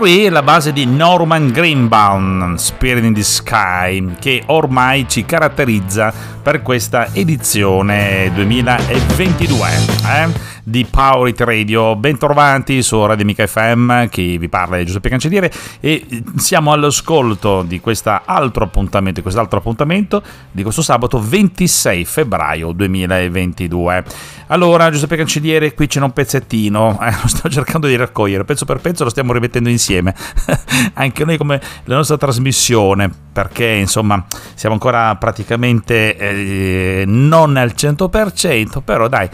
qui 0.00 0.24
è 0.24 0.30
la 0.30 0.42
base 0.42 0.72
di 0.72 0.86
Norman 0.86 1.48
Greenbaum, 1.48 2.54
Spirit 2.54 3.04
in 3.04 3.12
the 3.12 3.22
Sky, 3.22 4.14
che 4.18 4.42
ormai 4.46 5.06
ci 5.06 5.26
caratterizza 5.26 6.10
per 6.42 6.62
questa 6.62 7.12
edizione 7.12 8.30
2022. 8.32 9.68
Eh? 10.06 10.49
Di 10.62 10.84
Power 10.84 11.28
It 11.28 11.40
Radio. 11.40 11.96
Bentrovati 11.96 12.82
su 12.82 13.04
Radio 13.04 13.24
Mica 13.24 13.46
FM, 13.46 14.06
chi 14.06 14.38
vi 14.38 14.48
parla 14.48 14.78
è 14.78 14.84
Giuseppe 14.84 15.08
Cancelliere 15.08 15.52
e 15.80 16.22
siamo 16.36 16.72
all'ascolto 16.72 17.62
di 17.62 17.80
questo 17.80 18.20
altro 18.24 18.64
appuntamento, 18.64 19.16
di 19.16 19.22
quest'altro 19.22 19.58
appuntamento 19.58 20.22
di 20.50 20.62
questo 20.62 20.82
sabato 20.82 21.20
26 21.20 22.04
febbraio 22.04 22.72
2022. 22.72 24.04
Allora, 24.48 24.90
Giuseppe 24.90 25.16
Cancelliere, 25.16 25.74
qui 25.74 25.86
c'è 25.86 26.00
un 26.00 26.12
pezzettino, 26.12 26.98
eh, 27.02 27.12
lo 27.22 27.28
sto 27.28 27.48
cercando 27.48 27.86
di 27.86 27.96
raccogliere, 27.96 28.44
pezzo 28.44 28.64
per 28.64 28.78
pezzo 28.78 29.04
lo 29.04 29.10
stiamo 29.10 29.32
rimettendo 29.32 29.68
insieme, 29.68 30.14
anche 30.94 31.24
noi 31.24 31.36
come 31.36 31.60
la 31.84 31.94
nostra 31.96 32.16
trasmissione, 32.16 33.10
perché 33.32 33.66
insomma 33.66 34.24
siamo 34.54 34.74
ancora 34.74 35.14
praticamente 35.16 36.16
eh, 36.16 37.04
non 37.06 37.56
al 37.56 37.74
100%, 37.76 38.80
però 38.84 39.06
dai, 39.06 39.28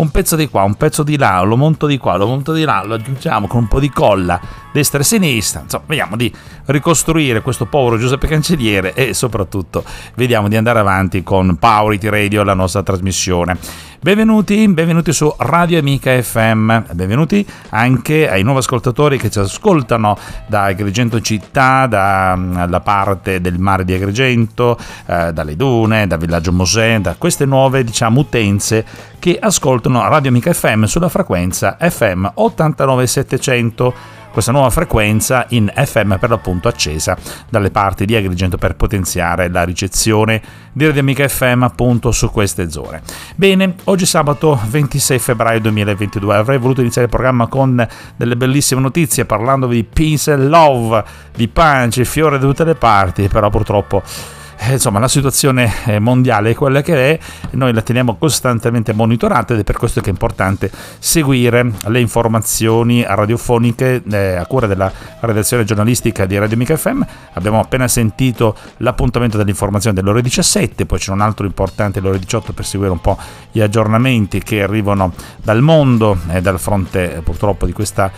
un 0.00 0.10
pezzo 0.10 0.34
di 0.34 0.48
qua, 0.48 0.62
un 0.62 0.74
pezzo 0.74 1.02
di 1.02 1.18
là, 1.18 1.40
lo 1.42 1.56
monto 1.56 1.86
di 1.86 1.98
qua, 1.98 2.16
lo 2.16 2.26
monto 2.26 2.52
di 2.52 2.64
là, 2.64 2.82
lo 2.84 2.94
aggiungiamo 2.94 3.46
con 3.46 3.60
un 3.62 3.68
po' 3.68 3.80
di 3.80 3.90
colla, 3.90 4.40
destra 4.72 5.00
e 5.00 5.04
sinistra, 5.04 5.60
insomma, 5.62 5.84
vediamo 5.86 6.16
di 6.16 6.32
ricostruire 6.66 7.42
questo 7.42 7.66
povero 7.66 7.98
Giuseppe 7.98 8.26
Cancelliere 8.26 8.94
e 8.94 9.14
soprattutto 9.14 9.84
vediamo 10.14 10.48
di 10.48 10.56
andare 10.56 10.78
avanti 10.78 11.22
con 11.22 11.56
Power 11.56 11.94
It 11.94 12.04
Radio, 12.04 12.42
la 12.42 12.54
nostra 12.54 12.82
trasmissione. 12.82 13.88
Benvenuti, 14.02 14.66
benvenuti 14.66 15.12
su 15.12 15.30
Radio 15.36 15.78
Amica 15.78 16.22
FM, 16.22 16.92
benvenuti 16.92 17.46
anche 17.68 18.30
ai 18.30 18.42
nuovi 18.42 18.60
ascoltatori 18.60 19.18
che 19.18 19.28
ci 19.28 19.40
ascoltano 19.40 20.16
da 20.46 20.64
Agrigento 20.64 21.20
città, 21.20 21.86
dalla 21.86 22.80
parte 22.80 23.42
del 23.42 23.58
mare 23.58 23.84
di 23.84 23.92
Agrigento, 23.92 24.78
eh, 25.04 25.34
dalle 25.34 25.54
dune, 25.54 26.06
da 26.06 26.16
Villaggio 26.16 26.50
Mosè, 26.50 26.98
da 27.00 27.14
queste 27.18 27.44
nuove 27.44 27.84
diciamo 27.84 28.20
utenze 28.20 28.86
che 29.18 29.36
ascoltano 29.38 30.08
Radio 30.08 30.30
Amica 30.30 30.50
FM 30.50 30.84
sulla 30.84 31.10
frequenza 31.10 31.76
FM 31.78 32.26
89700 32.32 33.94
questa 34.30 34.52
nuova 34.52 34.70
frequenza 34.70 35.46
in 35.50 35.70
FM 35.74 36.16
per 36.16 36.30
l'appunto 36.30 36.68
accesa 36.68 37.16
dalle 37.48 37.70
parti 37.70 38.04
di 38.04 38.14
Agrigento 38.14 38.56
per 38.56 38.76
potenziare 38.76 39.48
la 39.48 39.64
ricezione 39.64 40.40
di 40.72 40.86
Radio 40.86 41.00
Amica 41.00 41.26
FM 41.26 41.62
appunto 41.62 42.12
su 42.12 42.30
queste 42.30 42.70
zone. 42.70 43.02
Bene, 43.36 43.74
oggi 43.84 44.06
sabato 44.06 44.60
26 44.68 45.18
febbraio 45.18 45.60
2022 45.60 46.36
avrei 46.36 46.58
voluto 46.58 46.80
iniziare 46.80 47.08
il 47.08 47.12
programma 47.12 47.48
con 47.48 47.86
delle 48.16 48.36
bellissime 48.36 48.80
notizie 48.80 49.24
parlamendovi 49.24 49.74
di 49.74 49.84
peace 49.84 50.32
and 50.32 50.48
love, 50.48 51.04
di 51.34 51.48
pace, 51.48 52.04
fiore 52.04 52.38
da 52.38 52.46
tutte 52.46 52.64
le 52.64 52.74
parti, 52.74 53.28
però 53.28 53.50
purtroppo 53.50 54.02
insomma 54.68 54.98
la 54.98 55.08
situazione 55.08 55.72
eh, 55.86 55.98
mondiale 55.98 56.50
è 56.50 56.54
quella 56.54 56.82
che 56.82 57.12
è, 57.12 57.18
noi 57.52 57.72
la 57.72 57.82
teniamo 57.82 58.16
costantemente 58.16 58.92
monitorata 58.92 59.54
ed 59.54 59.60
è 59.60 59.64
per 59.64 59.76
questo 59.76 60.00
che 60.00 60.08
è 60.08 60.10
importante 60.10 60.70
seguire 60.98 61.72
le 61.86 62.00
informazioni 62.00 63.04
radiofoniche 63.06 64.02
eh, 64.10 64.36
a 64.36 64.46
cura 64.46 64.66
della 64.66 64.92
redazione 65.20 65.64
giornalistica 65.64 66.26
di 66.26 66.38
Radio 66.38 66.56
Mica 66.56 66.76
FM. 66.76 67.02
Abbiamo 67.34 67.60
appena 67.60 67.88
sentito 67.88 68.56
l'appuntamento 68.78 69.36
dell'informazione 69.36 69.96
delle 69.96 70.10
ore 70.10 70.22
17, 70.22 70.86
poi 70.86 70.98
c'è 70.98 71.12
un 71.12 71.20
altro 71.20 71.46
importante 71.46 71.98
alle 71.98 72.08
ore 72.08 72.18
18 72.18 72.52
per 72.52 72.64
seguire 72.64 72.92
un 72.92 73.00
po' 73.00 73.16
gli 73.50 73.60
aggiornamenti 73.60 74.42
che 74.42 74.62
arrivano 74.62 75.12
dal 75.42 75.62
mondo 75.62 76.18
e 76.30 76.40
dal 76.40 76.58
fronte 76.58 77.20
purtroppo 77.24 77.66
di 77.66 77.72
questa 77.72 78.10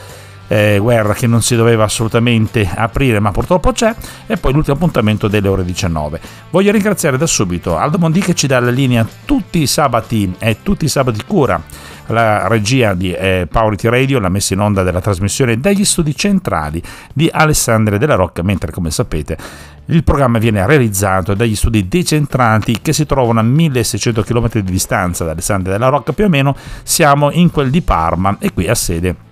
eh, 0.52 0.78
guerra 0.78 1.14
che 1.14 1.26
non 1.26 1.40
si 1.40 1.56
doveva 1.56 1.84
assolutamente 1.84 2.68
aprire 2.72 3.20
ma 3.20 3.30
purtroppo 3.30 3.72
c'è 3.72 3.94
e 4.26 4.36
poi 4.36 4.52
l'ultimo 4.52 4.76
appuntamento 4.76 5.26
delle 5.26 5.48
ore 5.48 5.64
19 5.64 6.20
voglio 6.50 6.70
ringraziare 6.70 7.16
da 7.16 7.26
subito 7.26 7.78
Aldo 7.78 7.96
Mondi 7.96 8.20
che 8.20 8.34
ci 8.34 8.46
dà 8.46 8.60
la 8.60 8.70
linea 8.70 9.06
tutti 9.24 9.62
i 9.62 9.66
sabati 9.66 10.34
e 10.38 10.58
tutti 10.62 10.84
i 10.84 10.88
sabati 10.88 11.24
cura 11.26 11.60
la 12.08 12.46
regia 12.48 12.92
di 12.92 13.12
eh, 13.12 13.46
Powerity 13.50 13.88
Radio, 13.88 14.18
la 14.18 14.28
messa 14.28 14.52
in 14.52 14.60
onda 14.60 14.82
della 14.82 15.00
trasmissione 15.00 15.58
dagli 15.58 15.84
studi 15.84 16.14
centrali 16.14 16.82
di 17.14 17.30
Alessandria 17.32 17.96
della 17.96 18.16
Rocca, 18.16 18.42
mentre 18.42 18.72
come 18.72 18.90
sapete 18.90 19.38
il 19.86 20.04
programma 20.04 20.38
viene 20.38 20.66
realizzato 20.66 21.32
dagli 21.34 21.54
studi 21.54 21.88
decentrati 21.88 22.80
che 22.82 22.92
si 22.92 23.06
trovano 23.06 23.40
a 23.40 23.44
1600 23.44 24.22
km 24.22 24.48
di 24.50 24.62
distanza 24.62 25.24
da 25.24 25.30
Alessandria 25.30 25.72
della 25.72 25.88
Rocca, 25.88 26.12
più 26.12 26.24
o 26.24 26.28
meno 26.28 26.54
siamo 26.82 27.30
in 27.30 27.50
quel 27.50 27.70
di 27.70 27.80
Parma 27.80 28.36
e 28.38 28.52
qui 28.52 28.69
a 28.69 28.74
sede 28.74 29.30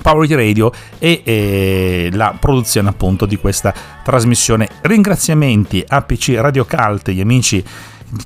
Power 0.00 0.28
Radio 0.30 0.72
e, 0.98 1.22
e, 1.24 2.08
la 2.12 2.36
produzione 2.38 2.88
appunto 2.88 3.26
di 3.26 3.36
questa 3.36 3.74
trasmissione. 4.02 4.68
Ringraziamenti 4.82 5.84
a 5.86 6.02
PC 6.02 6.34
Radio 6.36 6.64
Cult, 6.64 7.10
gli 7.10 7.20
amici 7.20 7.64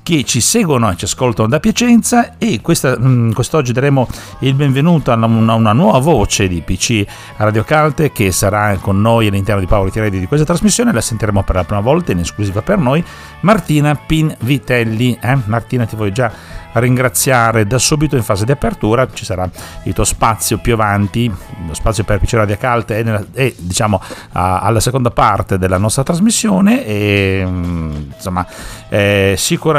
che 0.03 0.23
ci 0.23 0.41
seguono 0.41 0.91
e 0.91 0.95
ci 0.95 1.05
ascoltano 1.05 1.47
da 1.47 1.59
Piacenza 1.59 2.37
e 2.37 2.61
questa, 2.61 2.97
mh, 2.97 3.33
quest'oggi 3.33 3.71
daremo 3.71 4.07
il 4.39 4.53
benvenuto 4.53 5.11
a 5.11 5.15
una, 5.15 5.53
una, 5.53 5.73
nuova 5.73 5.99
voce 5.99 6.47
di 6.47 6.61
PC 6.61 7.05
Radio 7.37 7.63
Calte 7.63 8.11
che 8.11 8.31
sarà 8.31 8.77
con 8.77 9.01
noi 9.01 9.27
all'interno 9.27 9.61
di 9.61 9.67
Power 9.67 9.91
Radio 9.93 10.19
di 10.19 10.27
questa 10.27 10.45
trasmissione, 10.45 10.93
la 10.93 11.01
sentiremo 11.01 11.43
per 11.43 11.55
la 11.55 11.63
prima 11.63 11.81
volta 11.81 12.11
in 12.11 12.19
esclusiva 12.19 12.61
per 12.61 12.77
noi, 12.77 13.03
Martina 13.41 13.95
Pinvitelli. 13.95 15.17
Eh? 15.21 15.37
Martina 15.45 15.85
ti 15.85 15.95
voglio 15.95 16.11
già 16.11 16.31
ringraziare 16.73 17.65
da 17.65 17.79
subito 17.79 18.15
in 18.15 18.23
fase 18.23 18.45
di 18.45 18.51
apertura, 18.51 19.07
ci 19.11 19.25
sarà 19.25 19.49
il 19.83 19.93
tuo 19.93 20.03
spazio 20.03 20.59
più 20.59 20.73
avanti, 20.73 21.31
lo 21.65 21.73
spazio 21.73 22.03
per 22.03 22.19
PC 22.19 22.33
Radio 22.33 22.57
Calte 22.57 22.99
e, 22.99 23.03
nella, 23.03 23.23
e 23.33 23.55
diciamo 23.57 24.01
a, 24.33 24.59
alla 24.59 24.79
seconda 24.79 25.09
parte 25.09 25.57
della 25.57 25.77
nostra 25.77 26.03
trasmissione 26.03 26.85
e 26.85 27.47
insomma 28.15 28.45
eh, 28.89 29.33
sicuramente 29.35 29.78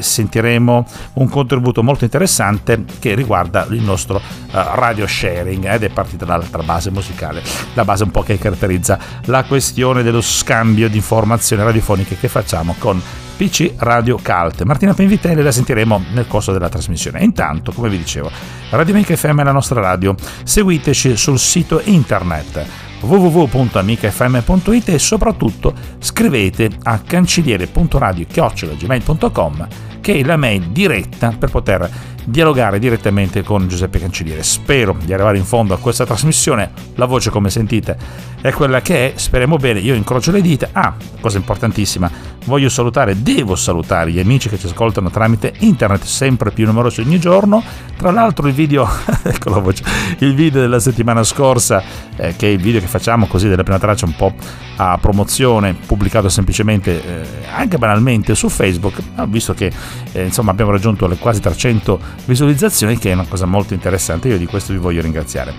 sentiremo 0.00 0.86
un 1.14 1.28
contributo 1.28 1.82
molto 1.82 2.04
interessante 2.04 2.84
che 2.98 3.14
riguarda 3.14 3.66
il 3.70 3.82
nostro 3.82 4.16
uh, 4.16 4.20
radio 4.50 5.06
sharing 5.06 5.64
ed 5.64 5.84
è 5.84 5.88
partita 5.88 6.24
dall'altra 6.24 6.62
base 6.62 6.90
musicale, 6.90 7.42
la 7.74 7.84
base 7.84 8.04
un 8.04 8.10
po' 8.10 8.22
che 8.22 8.38
caratterizza 8.38 8.98
la 9.24 9.44
questione 9.44 10.02
dello 10.02 10.20
scambio 10.20 10.88
di 10.88 10.96
informazioni 10.96 11.62
radiofoniche 11.62 12.16
che 12.18 12.28
facciamo 12.28 12.74
con 12.78 13.00
PC 13.36 13.74
Radio 13.76 14.18
Cult. 14.20 14.62
Martina 14.62 14.94
Penvitelli 14.94 15.42
la 15.42 15.52
sentiremo 15.52 16.06
nel 16.12 16.26
corso 16.26 16.52
della 16.52 16.68
trasmissione. 16.68 17.22
intanto, 17.22 17.70
come 17.70 17.88
vi 17.88 17.96
dicevo, 17.96 18.30
Radio 18.70 18.92
Amica 18.92 19.14
FM 19.14 19.40
è 19.40 19.44
la 19.44 19.52
nostra 19.52 19.80
radio. 19.80 20.14
Seguiteci 20.42 21.16
sul 21.16 21.38
sito 21.38 21.80
internet 21.84 22.87
www.amicafm.it 23.00 24.88
e 24.88 24.98
soprattutto 24.98 25.74
scrivete 25.98 26.70
a 26.82 27.00
cancelliere.radio.gmail.com 27.00 29.68
che 30.00 30.14
è 30.14 30.24
la 30.24 30.36
mail 30.36 30.68
diretta 30.68 31.34
per 31.38 31.50
poter 31.50 32.16
dialogare 32.24 32.78
direttamente 32.78 33.42
con 33.42 33.68
Giuseppe 33.68 33.98
Cancelliere. 33.98 34.42
Spero 34.42 34.96
di 35.02 35.12
arrivare 35.12 35.36
in 35.38 35.44
fondo 35.44 35.74
a 35.74 35.78
questa 35.78 36.06
trasmissione. 36.06 36.70
La 36.94 37.06
voce, 37.06 37.30
come 37.30 37.50
sentite, 37.50 37.96
è 38.40 38.52
quella 38.52 38.80
che 38.80 39.12
è. 39.12 39.18
Speriamo 39.18 39.56
bene. 39.56 39.80
Io 39.80 39.94
incrocio 39.94 40.30
le 40.30 40.40
dita. 40.40 40.68
Ah, 40.72 40.94
cosa 41.20 41.38
importantissima. 41.38 42.10
Voglio 42.44 42.68
salutare, 42.68 43.22
devo 43.22 43.56
salutare 43.56 44.10
gli 44.10 44.18
amici 44.18 44.48
che 44.48 44.58
ci 44.58 44.66
ascoltano 44.66 45.10
tramite 45.10 45.52
internet, 45.58 46.04
sempre 46.04 46.50
più 46.50 46.64
numerosi 46.64 47.00
ogni 47.00 47.18
giorno. 47.18 47.62
Tra 47.96 48.10
l'altro, 48.10 48.46
il 48.46 48.54
video, 48.54 48.88
ecco 49.22 49.50
la 49.50 49.58
voce, 49.58 49.84
il 50.18 50.34
video 50.34 50.60
della 50.60 50.80
settimana 50.80 51.22
scorsa, 51.24 51.82
eh, 52.16 52.36
che 52.36 52.48
è 52.48 52.50
il 52.50 52.60
video 52.60 52.80
che 52.80 52.86
facciamo 52.86 53.26
così 53.26 53.48
della 53.48 53.62
prima 53.62 53.78
traccia 53.78 54.06
un 54.06 54.16
po' 54.16 54.32
a 54.76 54.96
promozione, 54.98 55.74
pubblicato 55.74 56.28
semplicemente, 56.28 57.04
eh, 57.04 57.26
anche 57.54 57.76
banalmente 57.76 58.34
su 58.34 58.48
Facebook, 58.48 58.98
ho 59.16 59.26
visto 59.26 59.52
che 59.52 59.70
eh, 60.12 60.24
insomma 60.24 60.50
abbiamo 60.50 60.70
raggiunto 60.70 61.06
le 61.06 61.16
quasi 61.16 61.40
300 61.40 62.00
visualizzazioni, 62.24 62.98
che 62.98 63.10
è 63.10 63.14
una 63.14 63.26
cosa 63.28 63.46
molto 63.46 63.74
interessante. 63.74 64.28
Io 64.28 64.38
di 64.38 64.46
questo 64.46 64.72
vi 64.72 64.78
voglio 64.78 65.02
ringraziare. 65.02 65.54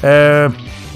Eh, 0.00 0.50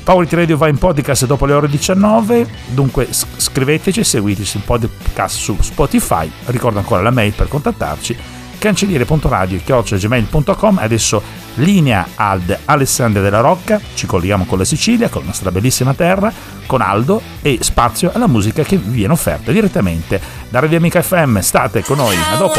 Power 0.05 0.27
Radio 0.31 0.57
va 0.57 0.69
in 0.69 0.79
podcast 0.79 1.27
dopo 1.27 1.45
le 1.47 1.53
ore 1.53 1.69
19, 1.69 2.49
dunque 2.71 3.07
scriveteci, 3.11 4.03
seguiteci 4.03 4.57
in 4.57 4.65
podcast 4.65 5.37
su 5.37 5.57
Spotify, 5.61 6.29
ricordo 6.47 6.81
ancora 6.81 7.03
la 7.03 7.11
mail 7.11 7.33
per 7.33 7.47
contattarci, 7.47 8.17
cancelliere.radio.gmail.com 8.59 10.79
adesso 10.79 11.23
linea 11.55 12.09
ad 12.17 12.59
Alessandria 12.65 13.23
della 13.23 13.39
Rocca, 13.41 13.81
ci 13.95 14.07
colleghiamo 14.07 14.45
con 14.45 14.59
la 14.59 14.65
Sicilia, 14.65 15.09
con 15.09 15.21
la 15.21 15.29
nostra 15.29 15.53
bellissima 15.53 15.95
terra, 15.95 16.33
con 16.67 16.81
Aldo 16.81 17.23
e 17.41 17.59
spazio 17.61 18.11
alla 18.13 18.27
musica 18.27 18.65
che 18.65 18.79
vi 18.79 18.97
viene 18.97 19.13
offerta 19.13 19.53
direttamente 19.53 20.21
da 20.49 20.59
Radio 20.59 20.79
Amica 20.79 21.01
FM, 21.01 21.39
state 21.39 21.85
con 21.85 21.99
noi, 21.99 22.17
a 22.17 22.35
dopo! 22.37 22.59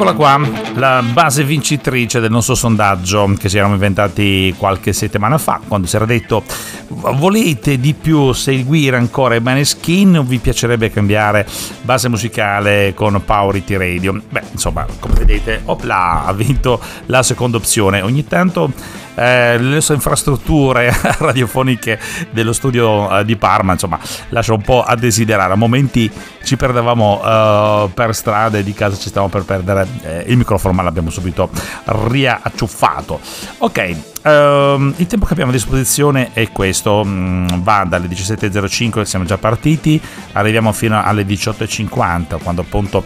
Eccola 0.00 0.14
qua, 0.14 0.40
la 0.76 1.02
base 1.02 1.44
vincitrice 1.44 2.20
del 2.20 2.30
nostro 2.30 2.54
sondaggio 2.54 3.34
che 3.38 3.50
ci 3.50 3.56
eravamo 3.56 3.74
inventati 3.74 4.54
qualche 4.56 4.94
settimana 4.94 5.36
fa, 5.36 5.60
quando 5.68 5.86
si 5.86 5.94
era 5.94 6.06
detto 6.06 6.42
volete 6.88 7.78
di 7.78 7.92
più 7.92 8.32
seguire 8.32 8.96
ancora 8.96 9.34
i 9.34 9.40
Maneskin 9.40 10.16
o 10.16 10.22
vi 10.22 10.38
piacerebbe 10.38 10.90
cambiare 10.90 11.46
base 11.82 12.08
musicale 12.08 12.94
con 12.94 13.20
Power 13.22 13.56
It 13.56 13.70
Radio? 13.72 14.18
Beh, 14.26 14.42
insomma, 14.52 14.86
come 14.98 15.16
vedete, 15.16 15.60
opla, 15.66 16.24
ha 16.24 16.32
vinto 16.32 16.80
la 17.06 17.22
seconda 17.22 17.58
opzione. 17.58 18.00
Ogni 18.00 18.26
tanto 18.26 18.72
eh, 19.20 19.58
le 19.58 19.74
nostre 19.74 19.94
infrastrutture 19.96 20.90
radiofoniche 21.18 22.00
dello 22.30 22.54
studio 22.54 23.18
eh, 23.18 23.24
di 23.26 23.36
Parma, 23.36 23.72
insomma, 23.72 23.98
lascia 24.30 24.54
un 24.54 24.62
po' 24.62 24.82
a 24.82 24.96
desiderare. 24.96 25.52
A 25.52 25.56
momenti 25.56 26.10
ci 26.42 26.56
perdevamo 26.56 27.20
eh, 27.22 27.90
per 27.92 28.14
strade 28.14 28.62
di 28.62 28.72
casa, 28.72 28.96
ci 28.96 29.10
stavamo 29.10 29.30
per 29.30 29.44
perdere 29.44 29.86
eh, 30.02 30.24
il 30.28 30.38
microfono, 30.38 30.72
ma 30.72 30.82
l'abbiamo 30.82 31.10
subito 31.10 31.50
riacciuffato. 31.84 33.20
Ok, 33.58 33.96
ehm, 34.22 34.94
il 34.96 35.06
tempo 35.06 35.26
che 35.26 35.32
abbiamo 35.32 35.50
a 35.50 35.54
disposizione 35.54 36.30
è 36.32 36.50
questo, 36.50 37.02
mm, 37.04 37.46
va 37.56 37.84
dalle 37.86 38.08
17.05, 38.08 39.02
siamo 39.02 39.26
già 39.26 39.36
partiti, 39.36 40.00
arriviamo 40.32 40.72
fino 40.72 41.02
alle 41.02 41.26
18.50, 41.26 42.38
quando 42.42 42.62
appunto 42.62 43.04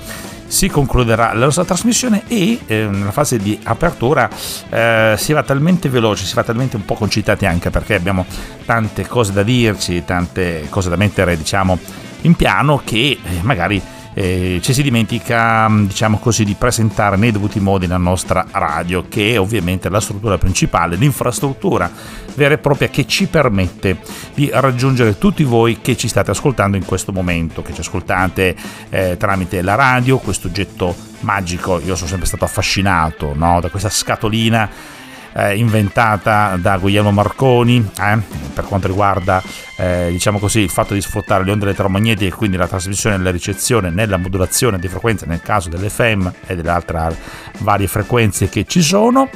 si 0.54 0.68
concluderà 0.68 1.32
la 1.32 1.46
nostra 1.46 1.64
trasmissione 1.64 2.22
e 2.28 2.60
eh, 2.66 2.86
nella 2.86 3.10
fase 3.10 3.38
di 3.38 3.58
apertura 3.64 4.30
eh, 4.70 5.16
si 5.18 5.32
va 5.32 5.42
talmente 5.42 5.88
veloce, 5.88 6.24
si 6.24 6.34
va 6.36 6.44
talmente 6.44 6.76
un 6.76 6.84
po' 6.84 6.94
concitati 6.94 7.44
anche 7.44 7.70
perché 7.70 7.96
abbiamo 7.96 8.24
tante 8.64 9.04
cose 9.04 9.32
da 9.32 9.42
dirci, 9.42 10.04
tante 10.04 10.68
cose 10.70 10.90
da 10.90 10.96
mettere 10.96 11.36
diciamo 11.36 11.76
in 12.20 12.36
piano 12.36 12.80
che 12.84 13.18
eh, 13.20 13.42
magari 13.42 13.82
eh, 14.14 14.60
ci 14.62 14.72
si 14.72 14.82
dimentica, 14.82 15.68
mm, 15.68 15.86
diciamo 15.86 16.18
così, 16.18 16.44
di 16.44 16.54
presentare 16.54 17.16
nei 17.16 17.32
dovuti 17.32 17.60
modi 17.60 17.86
la 17.86 17.96
nostra 17.96 18.46
radio, 18.50 19.04
che 19.08 19.34
è 19.34 19.40
ovviamente 19.40 19.88
la 19.88 20.00
struttura 20.00 20.38
principale, 20.38 20.96
l'infrastruttura 20.96 21.90
vera 22.34 22.54
e 22.54 22.58
propria 22.58 22.88
che 22.88 23.06
ci 23.06 23.26
permette 23.26 23.98
di 24.34 24.50
raggiungere 24.52 25.18
tutti 25.18 25.44
voi 25.44 25.80
che 25.80 25.96
ci 25.96 26.08
state 26.08 26.30
ascoltando 26.30 26.76
in 26.76 26.84
questo 26.84 27.12
momento, 27.12 27.62
che 27.62 27.74
ci 27.74 27.80
ascoltate 27.80 28.56
eh, 28.90 29.16
tramite 29.18 29.62
la 29.62 29.74
radio, 29.74 30.18
questo 30.18 30.48
oggetto 30.48 30.94
magico. 31.20 31.80
Io 31.84 31.96
sono 31.96 32.08
sempre 32.08 32.26
stato 32.26 32.44
affascinato 32.44 33.32
no? 33.34 33.60
da 33.60 33.68
questa 33.68 33.90
scatolina 33.90 34.70
eh, 35.34 35.56
inventata 35.56 36.56
da 36.60 36.76
Guglielmo 36.78 37.10
Marconi 37.10 37.78
eh, 37.98 38.18
per 38.52 38.64
quanto 38.64 38.86
riguarda 38.86 39.42
eh, 39.76 40.08
diciamo 40.10 40.38
così, 40.38 40.60
il 40.60 40.70
fatto 40.70 40.94
di 40.94 41.00
sfruttare 41.00 41.44
le 41.44 41.50
onde 41.50 41.64
elettromagnetiche, 41.64 42.34
quindi 42.34 42.56
la 42.56 42.68
trasmissione 42.68 43.16
e 43.16 43.18
la 43.18 43.30
ricezione 43.30 43.90
nella 43.90 44.16
modulazione 44.16 44.78
di 44.78 44.88
frequenze 44.88 45.26
nel 45.26 45.40
caso 45.40 45.68
dell'FM 45.68 46.30
e 46.46 46.54
delle 46.54 46.70
altre 46.70 47.16
varie 47.58 47.88
frequenze 47.88 48.48
che 48.48 48.64
ci 48.66 48.82
sono. 48.82 49.28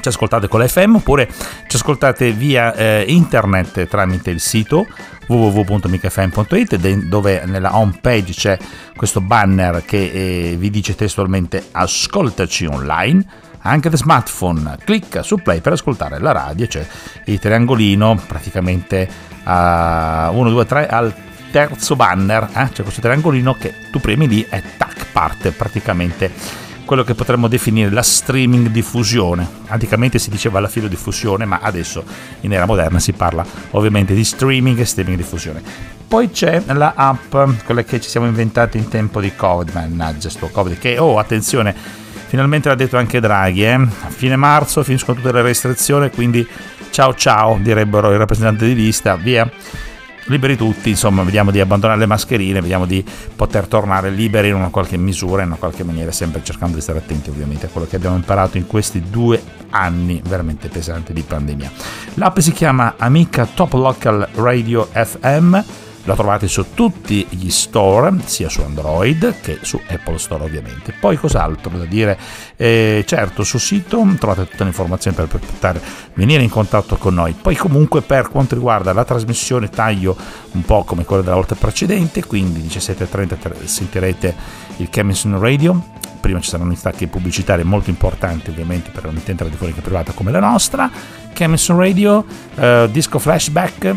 Ci 0.00 0.08
ascoltate 0.08 0.46
con 0.46 0.62
l'FM 0.62 0.94
oppure 0.94 1.28
ci 1.66 1.74
ascoltate 1.74 2.30
via 2.30 2.72
eh, 2.72 3.04
internet 3.08 3.88
tramite 3.88 4.30
il 4.30 4.38
sito 4.38 4.86
www.micfm.it 5.26 6.76
dove 7.08 7.44
nella 7.46 7.76
home 7.76 7.98
page 8.00 8.32
c'è 8.32 8.56
questo 8.94 9.20
banner 9.20 9.84
che 9.84 10.52
eh, 10.52 10.56
vi 10.56 10.70
dice 10.70 10.94
testualmente 10.94 11.66
ascoltaci 11.72 12.66
online 12.66 13.26
anche 13.68 13.88
da 13.88 13.96
smartphone. 13.96 14.78
Clicca 14.84 15.22
su 15.22 15.36
play 15.36 15.60
per 15.60 15.72
ascoltare 15.72 16.18
la 16.18 16.32
radio, 16.32 16.66
c'è 16.66 16.86
il 17.24 17.38
triangolino 17.38 18.20
praticamente 18.26 19.08
a 19.44 20.30
1, 20.32 20.50
2, 20.50 20.66
3 20.66 20.88
al 20.88 21.14
terzo 21.50 21.96
banner, 21.96 22.48
eh? 22.54 22.68
c'è 22.70 22.82
questo 22.82 23.00
triangolino 23.00 23.54
che 23.54 23.74
tu 23.90 24.00
premi 24.00 24.28
lì 24.28 24.46
e 24.48 24.62
tac 24.76 25.06
parte 25.12 25.50
praticamente 25.52 26.66
quello 26.88 27.04
che 27.04 27.14
potremmo 27.14 27.48
definire 27.48 27.90
la 27.90 28.02
streaming 28.02 28.68
diffusione. 28.68 29.46
Anticamente 29.66 30.18
si 30.18 30.30
diceva 30.30 30.58
la 30.58 30.68
filodiffusione, 30.68 31.44
ma 31.44 31.58
adesso 31.60 32.02
in 32.40 32.54
era 32.54 32.64
moderna 32.64 32.98
si 32.98 33.12
parla 33.12 33.44
ovviamente 33.72 34.14
di 34.14 34.24
streaming 34.24 34.78
e 34.78 34.86
streaming 34.86 35.18
diffusione. 35.18 35.62
Poi 36.08 36.30
c'è 36.30 36.62
la 36.68 36.94
app, 36.96 37.36
quella 37.66 37.82
che 37.84 38.00
ci 38.00 38.08
siamo 38.08 38.26
inventati 38.26 38.78
in 38.78 38.88
tempo 38.88 39.20
di 39.20 39.34
Covid, 39.36 39.74
mannaggia 39.74 40.30
sto 40.30 40.48
Covid, 40.48 40.78
che, 40.78 40.96
oh 40.96 41.18
attenzione, 41.18 41.76
Finalmente 42.28 42.68
l'ha 42.68 42.74
detto 42.74 42.98
anche 42.98 43.20
Draghi, 43.20 43.64
eh? 43.64 43.72
a 43.72 44.10
fine 44.10 44.36
marzo 44.36 44.82
finiscono 44.82 45.16
tutte 45.16 45.32
le 45.32 45.40
restrizioni, 45.40 46.10
quindi 46.10 46.46
ciao 46.90 47.14
ciao, 47.14 47.58
direbbero 47.58 48.12
i 48.12 48.18
rappresentanti 48.18 48.66
di 48.66 48.74
lista, 48.74 49.16
via. 49.16 49.50
Liberi 50.26 50.54
tutti, 50.54 50.90
insomma, 50.90 51.22
vediamo 51.22 51.50
di 51.50 51.58
abbandonare 51.58 52.00
le 52.00 52.04
mascherine, 52.04 52.60
vediamo 52.60 52.84
di 52.84 53.02
poter 53.34 53.66
tornare 53.66 54.10
liberi 54.10 54.48
in 54.48 54.56
una 54.56 54.68
qualche 54.68 54.98
misura, 54.98 55.40
in 55.40 55.48
una 55.48 55.56
qualche 55.56 55.84
maniera, 55.84 56.12
sempre 56.12 56.42
cercando 56.44 56.74
di 56.74 56.82
stare 56.82 56.98
attenti 56.98 57.30
ovviamente 57.30 57.64
a 57.64 57.70
quello 57.70 57.86
che 57.86 57.96
abbiamo 57.96 58.16
imparato 58.16 58.58
in 58.58 58.66
questi 58.66 59.04
due 59.08 59.42
anni 59.70 60.20
veramente 60.22 60.68
pesanti 60.68 61.14
di 61.14 61.22
pandemia. 61.22 61.72
L'app 62.16 62.40
si 62.40 62.52
chiama 62.52 62.96
Amica 62.98 63.46
Top 63.46 63.72
Local 63.72 64.28
Radio 64.34 64.86
FM 64.92 65.58
la 66.04 66.14
trovate 66.14 66.48
su 66.48 66.64
tutti 66.74 67.26
gli 67.30 67.50
store, 67.50 68.14
sia 68.24 68.48
su 68.48 68.62
Android 68.62 69.40
che 69.40 69.58
su 69.62 69.80
Apple 69.88 70.18
Store 70.18 70.44
ovviamente. 70.44 70.94
Poi 70.98 71.16
cos'altro 71.16 71.76
da 71.76 71.84
dire? 71.84 72.18
Eh, 72.56 73.04
certo, 73.06 73.44
sul 73.44 73.60
sito 73.60 74.06
trovate 74.18 74.48
tutte 74.48 74.62
le 74.62 74.70
informazioni 74.70 75.16
per 75.16 75.26
poter 75.26 75.80
venire 76.14 76.42
in 76.42 76.48
contatto 76.48 76.96
con 76.96 77.14
noi. 77.14 77.34
Poi 77.40 77.56
comunque 77.56 78.00
per 78.02 78.28
quanto 78.28 78.54
riguarda 78.54 78.92
la 78.92 79.04
trasmissione 79.04 79.68
taglio 79.68 80.16
un 80.52 80.62
po' 80.62 80.84
come 80.84 81.04
quella 81.04 81.22
della 81.22 81.34
volta 81.34 81.54
precedente, 81.54 82.24
quindi 82.24 82.60
17.30 82.60 83.64
sentirete 83.64 84.34
il 84.78 84.88
Chemison 84.88 85.38
Radio, 85.38 85.82
prima 86.20 86.40
ci 86.40 86.48
saranno 86.48 86.74
stacchi 86.74 87.06
pubblicitari 87.06 87.64
molto 87.64 87.90
importanti 87.90 88.50
ovviamente 88.50 88.90
per 88.90 89.06
un'intenta 89.06 89.44
radiofonica 89.44 89.80
privata 89.80 90.12
come 90.12 90.30
la 90.30 90.40
nostra, 90.40 90.90
Chemison 91.32 91.76
Radio, 91.76 92.24
eh, 92.56 92.88
disco 92.90 93.18
flashback 93.18 93.96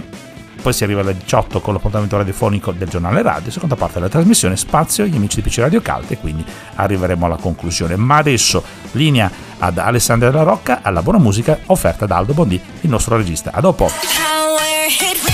poi 0.61 0.73
si 0.73 0.83
arriva 0.83 1.01
alle 1.01 1.17
18 1.17 1.59
con 1.59 1.73
l'appuntamento 1.73 2.15
radiofonico 2.17 2.71
del 2.71 2.87
giornale 2.87 3.21
radio, 3.21 3.51
seconda 3.51 3.75
parte 3.75 3.95
della 3.95 4.09
trasmissione 4.09 4.55
Spazio, 4.55 5.05
gli 5.05 5.15
amici 5.15 5.41
di 5.41 5.49
PC 5.49 5.57
Radio 5.57 5.81
Calte, 5.81 6.17
quindi 6.17 6.45
arriveremo 6.75 7.25
alla 7.25 7.35
conclusione. 7.35 7.95
Ma 7.95 8.17
adesso 8.17 8.63
linea 8.91 9.29
ad 9.57 9.77
Alessandra 9.77 10.29
della 10.29 10.43
Rocca 10.43 10.79
alla 10.81 11.01
buona 11.01 11.19
musica 11.19 11.59
offerta 11.67 12.05
da 12.05 12.17
Aldo 12.17 12.33
Bondi, 12.33 12.61
il 12.81 12.89
nostro 12.89 13.17
regista. 13.17 13.51
A 13.53 13.59
dopo! 13.59 15.30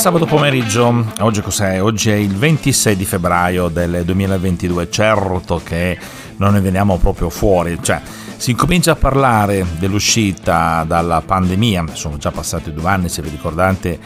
Sabato 0.00 0.24
pomeriggio, 0.24 1.12
oggi 1.18 1.42
cos'è? 1.42 1.82
Oggi 1.82 2.08
è 2.08 2.14
il 2.14 2.34
26 2.34 2.96
di 2.96 3.04
febbraio 3.04 3.68
del 3.68 4.02
2022, 4.06 4.88
certo 4.88 5.60
che 5.62 5.98
non 6.36 6.54
ne 6.54 6.60
veniamo 6.62 6.96
proprio 6.96 7.28
fuori, 7.28 7.78
cioè 7.82 8.00
si 8.38 8.52
incomincia 8.52 8.92
a 8.92 8.96
parlare 8.96 9.62
dell'uscita 9.78 10.84
dalla 10.86 11.20
pandemia, 11.20 11.84
sono 11.92 12.16
già 12.16 12.30
passati 12.30 12.72
due 12.72 12.88
anni 12.88 13.10
se 13.10 13.20
vi 13.20 13.28
ricordate, 13.28 13.98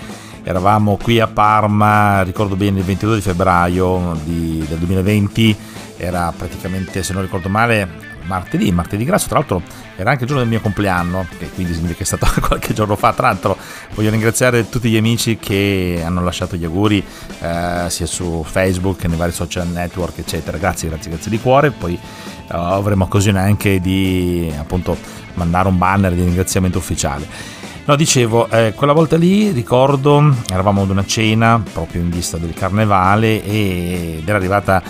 eravamo 0.42 0.98
qui 1.00 1.20
a 1.20 1.28
Parma, 1.28 2.22
ricordo 2.22 2.56
bene 2.56 2.80
il 2.80 2.84
22 2.84 3.14
di 3.14 3.20
febbraio 3.20 4.18
di, 4.24 4.64
del 4.68 4.78
2020, 4.78 5.56
era 5.96 6.32
praticamente 6.36 7.04
se 7.04 7.12
non 7.12 7.22
ricordo 7.22 7.48
male 7.48 8.03
martedì, 8.26 8.70
martedì 8.72 9.04
grasso, 9.04 9.28
tra 9.28 9.38
l'altro 9.38 9.62
era 9.96 10.10
anche 10.10 10.22
il 10.22 10.28
giorno 10.28 10.42
del 10.42 10.50
mio 10.50 10.60
compleanno, 10.60 11.26
che 11.38 11.48
quindi 11.50 11.72
significa 11.72 11.98
che 11.98 12.02
è 12.02 12.06
stato 12.06 12.26
qualche 12.40 12.72
giorno 12.72 12.96
fa. 12.96 13.12
Tra 13.12 13.28
l'altro 13.28 13.56
voglio 13.94 14.10
ringraziare 14.10 14.68
tutti 14.68 14.90
gli 14.90 14.96
amici 14.96 15.36
che 15.36 16.02
hanno 16.04 16.22
lasciato 16.22 16.56
gli 16.56 16.64
auguri 16.64 17.04
eh, 17.40 17.86
sia 17.88 18.06
su 18.06 18.44
Facebook 18.46 18.98
che 18.98 19.08
nei 19.08 19.16
vari 19.16 19.32
social 19.32 19.68
network, 19.68 20.18
eccetera. 20.18 20.58
Grazie, 20.58 20.88
grazie, 20.88 21.10
grazie 21.10 21.30
di 21.30 21.40
cuore. 21.40 21.70
Poi 21.70 21.94
eh, 21.94 22.00
avremo 22.48 23.04
occasione 23.04 23.40
anche 23.40 23.80
di 23.80 24.52
appunto 24.58 24.96
mandare 25.34 25.68
un 25.68 25.78
banner 25.78 26.12
di 26.12 26.22
ringraziamento 26.22 26.78
ufficiale. 26.78 27.62
No, 27.86 27.96
dicevo, 27.96 28.48
eh, 28.48 28.72
quella 28.74 28.94
volta 28.94 29.18
lì 29.18 29.50
ricordo, 29.50 30.34
eravamo 30.50 30.82
ad 30.82 30.90
una 30.90 31.04
cena 31.04 31.62
proprio 31.70 32.00
in 32.00 32.08
vista 32.08 32.38
del 32.38 32.54
carnevale 32.54 33.44
ed 33.44 34.26
era 34.26 34.38
arrivata 34.38 34.82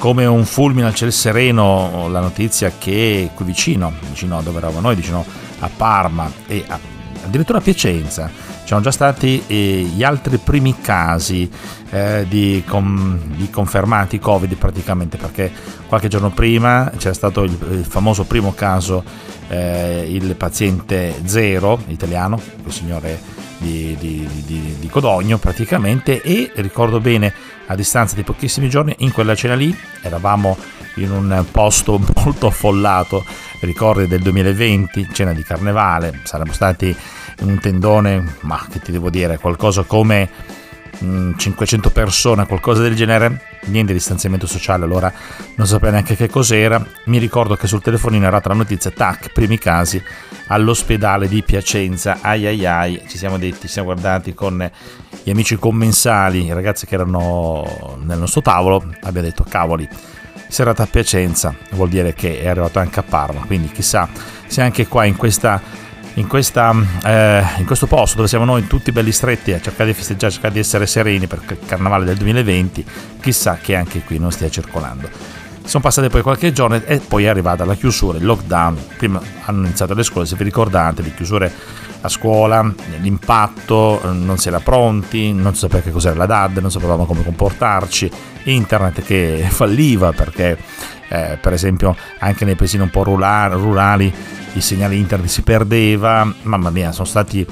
come 0.00 0.24
un 0.24 0.46
fulmine 0.46 0.86
al 0.86 0.94
cielo 0.94 1.10
sereno 1.10 2.08
la 2.08 2.20
notizia 2.20 2.72
che 2.78 3.28
qui 3.34 3.44
vicino, 3.44 3.92
vicino 4.08 4.38
a 4.38 4.40
dove 4.40 4.56
eravamo 4.56 4.80
noi, 4.80 4.94
vicino 4.94 5.22
a 5.58 5.68
Parma 5.76 6.32
e 6.46 6.64
a, 6.66 6.78
addirittura 7.22 7.58
a 7.58 7.60
Piacenza, 7.60 8.30
c'erano 8.64 8.80
già 8.80 8.92
stati 8.92 9.42
eh, 9.46 9.54
gli 9.94 10.02
altri 10.02 10.38
primi 10.38 10.80
casi 10.80 11.50
eh, 11.90 12.24
di, 12.26 12.64
com- 12.66 13.20
di, 13.36 13.50
confermati 13.50 14.18
Covid 14.18 14.54
praticamente 14.56 15.18
perché 15.18 15.52
qualche 15.86 16.08
giorno 16.08 16.30
prima 16.30 16.90
c'era 16.96 17.12
stato 17.12 17.42
il, 17.42 17.54
il 17.70 17.84
famoso 17.84 18.24
primo 18.24 18.54
caso, 18.54 19.04
eh, 19.48 20.06
il 20.08 20.34
paziente 20.34 21.20
zero 21.24 21.78
italiano, 21.88 22.40
il 22.64 22.72
signore 22.72 23.20
di, 23.60 23.94
di, 23.98 24.26
di, 24.46 24.76
di 24.78 24.88
Codogno 24.88 25.38
praticamente 25.38 26.22
e 26.22 26.50
ricordo 26.56 26.98
bene 26.98 27.32
a 27.66 27.74
distanza 27.74 28.14
di 28.14 28.22
pochissimi 28.22 28.68
giorni 28.68 28.94
in 28.98 29.12
quella 29.12 29.34
cena 29.34 29.54
lì 29.54 29.76
eravamo 30.02 30.56
in 30.96 31.10
un 31.12 31.44
posto 31.50 32.00
molto 32.16 32.48
affollato. 32.48 33.24
Ricordi 33.60 34.06
del 34.06 34.22
2020 34.22 35.08
cena 35.12 35.32
di 35.32 35.42
carnevale 35.42 36.20
saremmo 36.24 36.52
stati 36.52 36.96
in 37.40 37.48
un 37.48 37.60
tendone 37.60 38.36
ma 38.40 38.66
che 38.70 38.80
ti 38.80 38.90
devo 38.90 39.10
dire 39.10 39.38
qualcosa 39.38 39.82
come 39.82 40.58
500 41.36 41.88
mm, 41.88 41.92
persone, 41.92 42.46
qualcosa 42.46 42.82
del 42.82 42.94
genere, 42.94 43.58
niente 43.66 43.92
distanziamento 43.92 44.46
sociale, 44.46 44.84
allora 44.84 45.12
non 45.56 45.66
sapevo 45.66 45.92
neanche 45.92 46.16
che 46.16 46.28
cos'era. 46.28 46.84
Mi 47.04 47.18
ricordo 47.18 47.56
che 47.56 47.66
sul 47.66 47.82
telefonino 47.82 48.26
era 48.26 48.40
la 48.42 48.54
notizia, 48.54 48.90
tac, 48.90 49.32
primi 49.32 49.58
casi 49.58 50.02
all'ospedale 50.48 51.28
di 51.28 51.42
Piacenza, 51.42 52.18
ai 52.20 52.46
ai 52.46 52.66
ai, 52.66 53.02
ci 53.08 53.16
siamo 53.16 53.38
detti, 53.38 53.62
ci 53.62 53.68
siamo 53.68 53.92
guardati 53.92 54.34
con 54.34 54.70
gli 55.22 55.30
amici 55.30 55.56
commensali, 55.56 56.44
i 56.44 56.52
ragazzi 56.52 56.86
che 56.86 56.94
erano 56.94 57.98
nel 58.02 58.18
nostro 58.18 58.42
tavolo, 58.42 58.84
abbiamo 59.02 59.28
detto 59.28 59.44
cavoli, 59.48 59.88
serata 60.48 60.82
a 60.82 60.86
Piacenza, 60.86 61.54
vuol 61.70 61.88
dire 61.88 62.14
che 62.14 62.40
è 62.40 62.48
arrivato 62.48 62.78
anche 62.78 63.00
a 63.00 63.04
Parma, 63.04 63.42
quindi 63.46 63.68
chissà 63.68 64.08
se 64.46 64.60
anche 64.60 64.88
qua 64.88 65.04
in 65.04 65.16
questa 65.16 65.60
in, 66.20 66.26
questa, 66.26 66.72
eh, 67.04 67.42
in, 67.58 67.64
questo 67.64 67.86
posto 67.86 68.16
dove 68.16 68.28
siamo 68.28 68.44
noi 68.44 68.66
tutti 68.66 68.92
belli 68.92 69.10
stretti 69.10 69.52
a 69.52 69.60
cercare 69.60 69.90
di 69.90 69.96
festeggiare, 69.96 70.26
a 70.26 70.30
cercare 70.30 70.54
di 70.54 70.60
essere 70.60 70.86
sereni 70.86 71.26
per 71.26 71.40
il 71.48 71.58
carnavale 71.66 72.04
del 72.04 72.16
2020, 72.16 72.84
chissà 73.20 73.58
che 73.60 73.74
anche 73.74 74.02
qui 74.02 74.18
non 74.18 74.30
stia 74.30 74.50
circolando. 74.50 75.39
Sono 75.70 75.84
passati 75.84 76.08
poi 76.08 76.22
qualche 76.22 76.52
giorno 76.52 76.82
e 76.84 76.98
poi 76.98 77.26
è 77.26 77.28
arrivata 77.28 77.64
la 77.64 77.76
chiusura, 77.76 78.18
il 78.18 78.24
lockdown. 78.24 78.76
Prima 78.96 79.22
hanno 79.44 79.66
iniziato 79.66 79.94
le 79.94 80.02
scuole, 80.02 80.26
se 80.26 80.34
vi 80.34 80.42
ricordate, 80.42 81.00
le 81.00 81.14
chiusure 81.14 81.52
a 82.00 82.08
scuola, 82.08 82.74
l'impatto, 82.98 84.00
non 84.10 84.36
si 84.36 84.48
era 84.48 84.58
pronti, 84.58 85.32
non 85.32 85.54
si 85.54 85.60
sapeva 85.60 85.80
che 85.80 85.92
cos'era 85.92 86.16
la 86.16 86.26
DAD, 86.26 86.58
non 86.58 86.72
sapevamo 86.72 87.04
come 87.04 87.22
comportarci, 87.22 88.10
internet 88.46 89.04
che 89.04 89.46
falliva 89.48 90.10
perché 90.10 90.58
eh, 91.06 91.38
per 91.40 91.52
esempio 91.52 91.94
anche 92.18 92.44
nei 92.44 92.56
paesini 92.56 92.82
un 92.82 92.90
po' 92.90 93.04
rurali 93.04 94.12
il 94.54 94.62
segnale 94.62 94.96
internet 94.96 95.28
si 95.28 95.42
perdeva, 95.42 96.34
mamma 96.42 96.70
mia, 96.70 96.90
sono 96.90 97.06
stati 97.06 97.46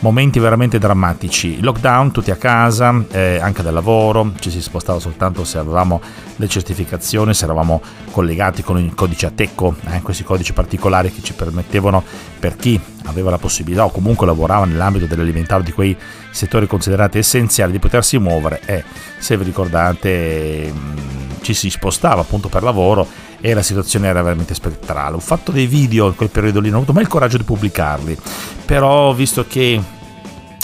momenti 0.00 0.38
veramente 0.38 0.78
drammatici. 0.78 1.60
Lockdown, 1.60 2.10
tutti 2.10 2.30
a 2.30 2.36
casa, 2.36 3.04
eh, 3.10 3.38
anche 3.38 3.62
dal 3.62 3.74
lavoro, 3.74 4.32
ci 4.38 4.50
si 4.50 4.60
spostava 4.60 4.98
soltanto 4.98 5.44
se 5.44 5.58
avevamo 5.58 6.00
le 6.36 6.48
certificazioni, 6.48 7.34
se 7.34 7.44
eravamo 7.44 7.80
collegati 8.10 8.62
con 8.62 8.78
il 8.78 8.94
codice 8.94 9.26
Atecco, 9.26 9.74
eh, 9.90 10.00
questi 10.02 10.24
codici 10.24 10.52
particolari 10.52 11.12
che 11.12 11.22
ci 11.22 11.34
permettevano 11.34 12.02
per 12.38 12.56
chi 12.56 12.80
aveva 13.04 13.30
la 13.30 13.38
possibilità 13.38 13.84
o 13.84 13.90
comunque 13.90 14.26
lavorava 14.26 14.64
nell'ambito 14.64 15.06
dell'alimentare 15.06 15.62
di 15.62 15.72
quei 15.72 15.96
settori 16.30 16.66
considerati 16.66 17.18
essenziali 17.18 17.72
di 17.72 17.78
potersi 17.78 18.18
muovere 18.18 18.60
e 18.64 18.84
se 19.18 19.36
vi 19.36 19.44
ricordate 19.44 20.72
mm, 20.72 21.40
ci 21.40 21.54
si 21.54 21.70
spostava 21.70 22.20
appunto 22.20 22.48
per 22.48 22.62
lavoro 22.62 23.06
e 23.40 23.54
la 23.54 23.62
situazione 23.62 24.08
era 24.08 24.22
veramente 24.22 24.54
spettrale. 24.54 25.16
Ho 25.16 25.20
fatto 25.20 25.52
dei 25.52 25.66
video 25.66 26.06
in 26.06 26.14
quel 26.14 26.30
periodo 26.30 26.60
lì, 26.60 26.66
non 26.66 26.76
ho 26.76 26.78
avuto 26.78 26.92
mai 26.92 27.02
il 27.02 27.08
coraggio 27.08 27.36
di 27.36 27.44
pubblicarli, 27.44 28.16
però 28.64 29.12
visto 29.12 29.46
che 29.46 29.80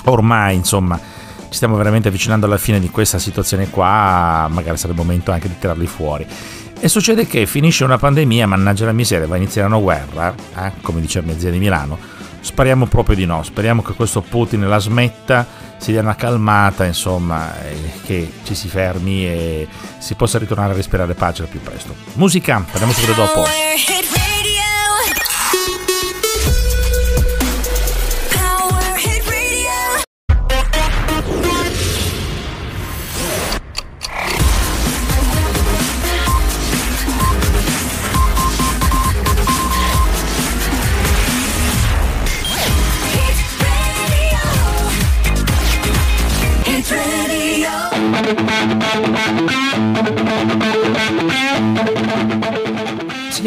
ormai 0.05 0.55
insomma 0.55 0.99
ci 1.49 1.57
stiamo 1.57 1.77
veramente 1.77 2.09
avvicinando 2.09 2.47
alla 2.47 2.59
fine 2.59 2.81
di 2.81 2.91
questa 2.91 3.19
situazione 3.19 3.71
qua, 3.71 4.49
magari 4.51 4.77
sarà 4.77 4.93
il 4.93 4.99
momento 4.99 5.33
anche 5.33 5.49
di 5.49 5.59
tirarli 5.59 5.87
fuori. 5.87 6.27
E 6.79 6.89
succede 6.89 7.27
che 7.27 7.47
finisce 7.47 7.85
una 7.85 7.97
pandemia, 7.97 8.47
mannaggia 8.47 8.85
la 8.85 8.93
miseria, 8.93 9.27
va 9.27 9.35
a 9.35 9.39
iniziare 9.39 9.67
una 9.67 9.79
guerra, 9.79 10.35
eh? 10.57 10.73
come 10.83 11.01
dice 11.01 11.23
mia 11.23 11.39
zia 11.39 11.51
di 11.51 11.59
Milano. 11.59 12.16
Speriamo 12.47 12.87
proprio 12.87 13.17
di 13.17 13.27
no, 13.27 13.43
speriamo 13.43 13.83
che 13.83 13.93
questo 13.95 14.23
Putin 14.23 14.69
la 14.69 14.79
smetta 14.79 15.45
si 15.79 15.91
dia 15.91 16.01
una 16.01 16.15
calmata, 16.15 16.85
insomma, 16.85 17.53
che 18.05 18.35
ci 18.45 18.55
si 18.55 18.69
fermi 18.69 19.27
e 19.27 19.69
si 19.99 20.15
possa 20.15 20.39
ritornare 20.39 20.73
a 20.73 20.77
respirare 20.77 21.15
pace 21.15 21.43
al 21.43 21.49
più 21.49 21.61
presto. 21.61 21.95
Musica, 22.15 22.65
parliamo 22.65 22.93
subito 22.93 23.15
dopo. 23.15 24.26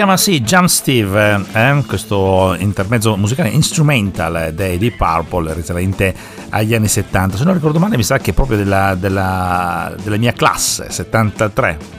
Chiama 0.09 0.17
sì 0.17 0.41
Jump 0.41 0.67
Steve, 0.67 1.45
eh? 1.53 1.83
questo 1.85 2.55
intermezzo 2.57 3.15
musicale 3.15 3.49
instrumental 3.49 4.51
dei 4.53 4.77
Deep 4.79 4.95
Purple 4.95 5.53
risalente 5.53 6.15
agli 6.49 6.73
anni 6.73 6.87
70. 6.87 7.37
Se 7.37 7.43
non 7.43 7.53
ricordo 7.53 7.77
male, 7.77 7.95
mi 7.95 8.03
sa 8.03 8.17
che 8.17 8.31
è 8.31 8.33
proprio 8.33 8.57
della, 8.57 8.95
della, 8.95 9.93
della 10.01 10.17
mia 10.17 10.33
classe 10.33 10.89
73 10.89 11.98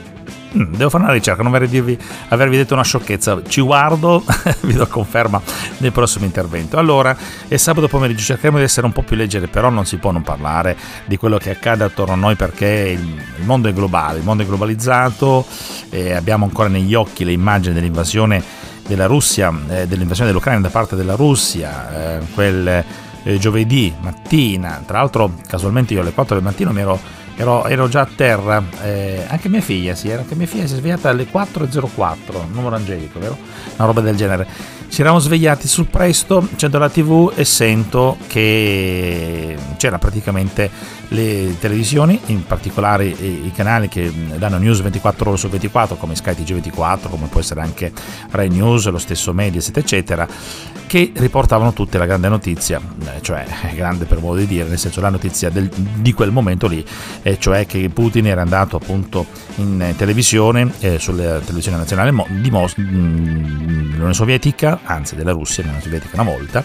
devo 0.51 0.89
fare 0.89 1.03
una 1.03 1.13
ricerca, 1.13 1.41
non 1.41 1.51
vorrei 1.51 1.67
dirvi, 1.67 1.97
avervi 2.29 2.57
detto 2.57 2.73
una 2.73 2.83
sciocchezza. 2.83 3.41
Ci 3.47 3.61
guardo, 3.61 4.23
vi 4.61 4.73
do 4.73 4.85
conferma 4.87 5.41
nel 5.77 5.91
prossimo 5.91 6.25
intervento. 6.25 6.77
Allora, 6.77 7.15
è 7.47 7.57
sabato 7.57 7.87
pomeriggio, 7.87 8.23
cercheremo 8.23 8.57
di 8.57 8.63
essere 8.63 8.85
un 8.85 8.91
po' 8.91 9.03
più 9.03 9.15
leggeri, 9.15 9.47
però 9.47 9.69
non 9.69 9.85
si 9.85 9.97
può 9.97 10.11
non 10.11 10.23
parlare 10.23 10.77
di 11.05 11.17
quello 11.17 11.37
che 11.37 11.51
accade 11.51 11.83
attorno 11.83 12.13
a 12.13 12.17
noi 12.17 12.35
perché 12.35 12.97
il, 12.97 13.21
il 13.39 13.45
mondo 13.45 13.69
è 13.69 13.73
globale, 13.73 14.19
il 14.19 14.25
mondo 14.25 14.43
è 14.43 14.45
globalizzato 14.45 15.45
e 15.89 16.13
abbiamo 16.13 16.45
ancora 16.45 16.67
negli 16.67 16.93
occhi 16.93 17.23
le 17.23 17.31
immagini 17.31 17.73
dell'invasione 17.73 18.43
della 18.87 19.05
Russia, 19.05 19.53
eh, 19.69 19.87
dell'invasione 19.87 20.29
dell'Ucraina 20.29 20.61
da 20.61 20.69
parte 20.69 20.95
della 20.95 21.15
Russia, 21.15 22.17
eh, 22.17 22.25
quel 22.33 22.83
eh, 23.23 23.37
giovedì 23.37 23.93
mattina, 24.01 24.83
tra 24.85 24.97
l'altro 24.97 25.33
casualmente 25.47 25.93
io 25.93 26.01
alle 26.01 26.11
4 26.11 26.35
del 26.35 26.43
mattino 26.43 26.71
mi 26.71 26.81
ero 26.81 26.99
ero, 27.35 27.65
ero 27.65 27.87
già 27.87 28.01
a 28.01 28.07
terra, 28.13 28.63
eh, 28.83 29.25
anche 29.27 29.49
mia 29.49 29.61
figlia, 29.61 29.95
sì, 29.95 30.11
anche 30.11 30.35
mia 30.35 30.47
figlia 30.47 30.67
si 30.67 30.73
è 30.73 30.77
svegliata 30.77 31.09
alle 31.09 31.27
4.04, 31.31 32.47
numero 32.51 32.75
angelico, 32.75 33.19
vero? 33.19 33.37
Una 33.77 33.85
roba 33.85 34.01
del 34.01 34.15
genere. 34.15 34.47
Ci 34.91 34.99
eravamo 34.99 35.23
svegliati 35.23 35.69
sul 35.69 35.85
presto, 35.85 36.45
accendo 36.51 36.77
la 36.77 36.89
tv 36.89 37.31
e 37.33 37.45
sento 37.45 38.17
che 38.27 39.55
c'era 39.77 39.97
praticamente 39.97 40.69
le 41.07 41.55
televisioni, 41.59 42.19
in 42.25 42.45
particolare 42.45 43.05
i, 43.05 43.51
canali 43.55 43.87
che 43.87 44.11
danno 44.35 44.57
news 44.57 44.81
24 44.81 45.29
ore 45.29 45.37
su 45.37 45.47
24 45.47 45.95
come 45.95 46.15
Sky 46.15 46.33
TG24, 46.33 47.09
come 47.09 47.27
può 47.27 47.39
essere 47.39 47.61
anche 47.61 47.91
Rai 48.31 48.49
News, 48.49 48.89
lo 48.89 48.97
stesso 48.97 49.31
Mediaset 49.31 49.77
eccetera, 49.77 50.27
che 50.87 51.11
riportavano 51.15 51.71
tutte 51.71 51.97
la 51.97 52.05
grande 52.05 52.27
notizia, 52.27 52.81
eh, 53.05 53.21
cioè 53.21 53.45
grande 53.73 54.03
per 54.03 54.19
modo 54.19 54.39
di 54.39 54.45
dire, 54.45 54.67
nel 54.67 54.77
senso 54.77 54.99
la 54.99 55.09
notizia 55.09 55.49
del, 55.49 55.69
di 55.69 56.11
quel 56.11 56.31
momento 56.31 56.67
lì, 56.67 56.83
e 57.21 57.39
cioè 57.39 57.65
che 57.65 57.89
Putin 57.89 58.27
era 58.27 58.41
andato 58.41 58.75
appunto 58.75 59.25
in 59.55 59.93
televisione, 59.95 60.69
eh, 60.79 60.99
sulla 60.99 61.39
televisione 61.39 61.77
nazionale 61.77 62.13
di 62.41 62.51
Mos- 62.51 62.75
dell'Unione 62.75 64.13
Sovietica, 64.13 64.80
anzi 64.83 65.15
della 65.15 65.31
Russia, 65.31 65.63
l'Unione 65.63 65.83
Sovietica 65.83 66.21
una 66.21 66.31
volta, 66.31 66.63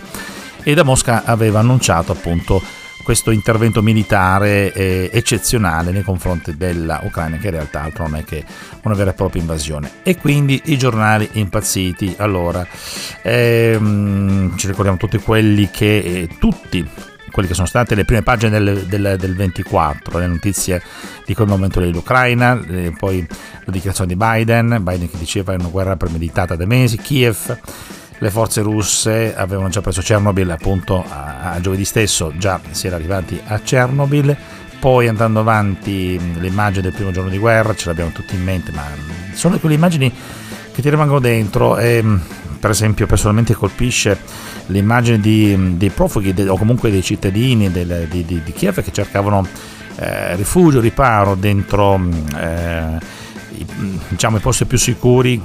e 0.63 0.75
da 0.75 0.83
Mosca 0.83 1.23
aveva 1.25 1.61
annunciato 1.61 2.13
appunto 2.13 2.61
questo 3.07 3.31
intervento 3.31 3.83
militare 3.83 4.73
eh, 4.73 5.09
eccezionale 5.13 5.93
nei 5.93 6.03
confronti 6.03 6.57
dell'Ucraina, 6.57 7.37
che 7.37 7.47
in 7.47 7.53
realtà 7.53 7.83
altro 7.83 8.03
non 8.03 8.17
è 8.17 8.25
che 8.25 8.45
una 8.83 8.97
vera 8.97 9.11
e 9.11 9.15
propria 9.15 9.43
invasione. 9.43 9.89
E 10.03 10.17
quindi 10.17 10.61
i 10.65 10.77
giornali 10.77 11.29
impazziti. 11.35 12.17
Allora, 12.19 12.67
ehm, 13.23 14.57
ci 14.57 14.67
ricordiamo 14.67 14.99
tutti 14.99 15.19
quelli 15.19 15.71
che, 15.71 15.99
eh, 15.99 16.29
tutti 16.41 16.85
quelle 17.31 17.47
che 17.47 17.55
sono 17.55 17.69
state 17.69 17.95
le 17.95 18.05
prime 18.05 18.23
pagine 18.23 18.59
del, 18.59 18.87
del, 18.87 19.15
del 19.17 19.37
24, 19.37 20.19
le 20.19 20.27
notizie 20.27 20.83
di 21.25 21.33
quel 21.33 21.47
momento 21.47 21.79
dell'Ucraina, 21.79 22.61
eh, 22.67 22.93
poi 22.99 23.25
la 23.65 23.71
dichiarazione 23.71 24.15
di 24.15 24.17
Biden, 24.19 24.79
Biden 24.81 25.09
che 25.09 25.19
diceva 25.19 25.53
è 25.53 25.57
una 25.57 25.69
guerra 25.69 25.95
premeditata 25.95 26.57
da 26.57 26.67
mesi, 26.67 26.97
Kiev 26.97 27.57
le 28.19 28.31
forze 28.31 28.63
russe 28.63 29.35
avevano 29.37 29.69
già 29.69 29.81
preso 29.81 30.01
Chernobyl 30.01 30.51
appunto 30.51 31.05
a, 31.07 31.53
a 31.53 31.61
giovedì 31.61 31.85
stesso, 31.85 32.33
già 32.37 32.61
si 32.71 32.87
era 32.87 32.97
arrivati 32.97 33.41
a 33.47 33.59
Chernobyl, 33.59 34.37
poi 34.79 35.09
andando 35.09 35.41
avanti 35.41 36.19
le 36.39 36.47
immagini 36.47 36.83
del 36.83 36.93
primo 36.93 37.11
giorno 37.11 37.31
di 37.31 37.39
guerra 37.39 37.75
ce 37.75 37.87
le 37.87 37.91
abbiamo 37.93 38.11
tutte 38.11 38.35
in 38.35 38.43
mente, 38.43 38.73
ma 38.73 38.85
sono 39.33 39.59
quelle 39.59 39.75
immagini 39.75 40.13
che 40.73 40.83
ti 40.83 40.91
rimangono 40.91 41.21
dentro 41.21 41.79
e 41.79 42.05
per 42.59 42.71
esempio 42.71 43.07
personalmente 43.07 43.55
colpisce 43.55 44.19
l'immagine 44.67 45.19
di, 45.19 45.77
dei 45.77 45.91
profughi 45.91 46.35
de, 46.35 46.49
o 46.49 46.57
comunque 46.57 46.91
dei 46.91 47.03
cittadini 47.03 47.71
del, 47.71 48.07
di, 48.11 48.25
di, 48.25 48.43
di, 48.43 48.53
Kiev 48.53 48.83
che 48.83 48.93
cercavano 48.93 49.47
eh, 49.97 50.37
rifugio, 50.37 50.81
riparo 50.81 51.35
dentro 51.35 52.01
eh, 52.39 52.99
diciamo, 54.09 54.37
i 54.37 54.41
posti 54.41 54.65
più 54.67 54.79
sicuri 54.79 55.41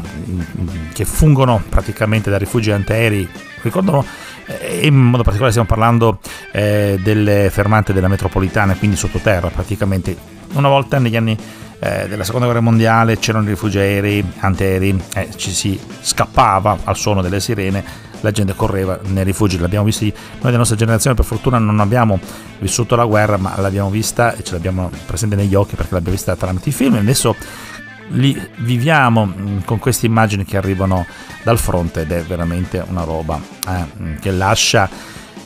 che 0.94 1.06
fungono 1.06 1.62
praticamente 1.70 2.30
da 2.30 2.38
rifugi 2.38 2.72
antiaerei. 2.72 3.27
Ricordano 3.62 4.03
eh, 4.46 4.86
in 4.88 4.96
modo 4.96 5.24
particolare 5.24 5.51
stiamo 5.51 5.68
parlando 5.68 6.20
eh, 6.51 7.00
delle 7.01 7.50
fermate 7.51 7.94
della 7.94 8.08
metropolitana, 8.08 8.75
quindi 8.75 8.98
sottoterra 8.98 9.50
praticamente. 9.50 10.39
Una 10.53 10.68
volta 10.68 11.00
negli 11.00 11.15
anni 11.15 11.38
eh, 11.80 12.08
della 12.08 12.24
seconda 12.24 12.46
guerra 12.46 12.62
mondiale 12.62 13.18
c'erano 13.18 13.46
i 13.46 13.50
rifugi 13.50 13.77
aerei, 13.77 14.24
antiaerei, 14.39 15.01
eh, 15.15 15.30
ci 15.36 15.51
si 15.51 15.80
scappava 16.01 16.80
al 16.84 16.96
suono 16.96 17.22
delle 17.22 17.39
sirene, 17.39 17.84
la 18.22 18.32
gente 18.32 18.53
correva 18.53 19.00
nei 19.08 19.24
rifugi, 19.24 19.58
l'abbiamo 19.58 19.86
visto 19.86 20.03
noi 20.03 20.13
della 20.41 20.58
nostra 20.58 20.75
generazione 20.75 21.15
per 21.15 21.25
fortuna 21.25 21.58
non 21.58 21.80
abbiamo 21.80 22.20
vissuto 22.60 22.96
la 22.96 23.06
guerra 23.06 23.38
ma 23.38 23.60
l'abbiamo 23.60 23.89
vista 23.89 24.36
e 24.36 24.44
ce 24.44 24.53
l'abbiamo 24.53 24.91
presente 25.08 25.36
negli 25.36 25.56
occhi 25.56 25.75
perché 25.75 25.94
l'abbiamo 25.94 26.15
vista 26.15 26.36
tramite 26.36 26.70
i 26.70 26.72
film 26.72 26.96
e 26.96 27.00
adesso 27.00 27.36
li 28.12 28.39
viviamo 28.58 29.25
mm, 29.25 29.60
con 29.65 29.80
queste 29.80 30.06
immagini 30.06 30.46
che 30.46 30.58
arrivano 30.58 31.06
dal 31.44 31.58
fronte 31.58 32.01
ed 32.01 32.12
è 32.12 32.24
veramente 32.24 32.84
una 32.88 33.03
roba 33.03 33.39
eh, 33.68 34.15
che 34.20 34.32
lascia 34.32 34.89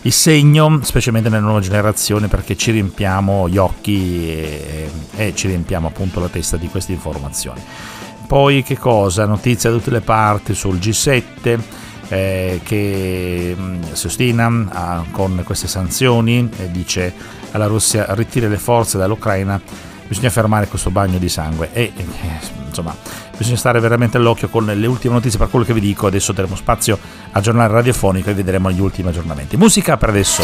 il 0.02 0.12
segno, 0.12 0.82
specialmente 0.84 1.30
nelle 1.30 1.42
nuove 1.42 1.62
generazioni, 1.62 2.28
perché 2.28 2.56
ci 2.56 2.70
riempiamo 2.72 3.50
gli 3.50 3.58
occhi 3.58 4.30
e, 4.30 4.90
e 5.16 5.36
ci 5.36 5.48
riempiamo 5.48 5.88
appunto 5.88 6.20
la 6.20 6.28
testa 6.28 6.58
di 6.58 6.68
queste 6.68 6.92
informazioni. 6.92 7.60
Poi 8.28 8.64
che 8.64 8.78
cosa? 8.78 9.26
Notizie 9.26 9.70
da 9.70 9.78
tutte 9.78 9.92
le 9.92 10.02
parti 10.02 10.54
sul 10.54 10.78
G7 10.78 11.60
eh, 12.08 12.60
che 12.64 13.56
mm, 13.58 13.82
si 13.94 14.06
ostina 14.08 14.68
ah, 14.70 15.04
con 15.12 15.42
queste 15.44 15.68
sanzioni 15.68 16.50
e 16.58 16.70
dice 16.70 17.14
alla 17.52 17.68
Russia 17.68 18.06
ritira 18.10 18.48
le 18.48 18.58
forze 18.58 18.98
dall'Ucraina, 18.98 19.60
bisogna 20.08 20.30
fermare 20.30 20.68
questo 20.68 20.90
bagno 20.90 21.18
di 21.18 21.30
sangue 21.30 21.70
e 21.74 21.92
eh, 21.96 22.06
insomma 22.68 22.96
bisogna 23.38 23.58
stare 23.58 23.80
veramente 23.80 24.18
all'occhio 24.18 24.50
con 24.50 24.66
le 24.66 24.88
ultime 24.88 25.14
notizie. 25.16 25.38
Per 25.38 25.50
quello 25.50 25.66
che 25.66 25.74
vi 25.74 25.82
dico 25.82 26.08
adesso 26.08 26.32
daremo 26.32 26.56
spazio 26.56 26.98
al 27.32 27.42
giornale 27.42 27.74
radiofonico 27.74 28.30
e 28.30 28.34
vedremo 28.34 28.72
gli 28.72 28.80
ultimi 28.80 29.10
aggiornamenti. 29.10 29.58
Musica 29.58 29.98
per 29.98 30.10
adesso 30.10 30.44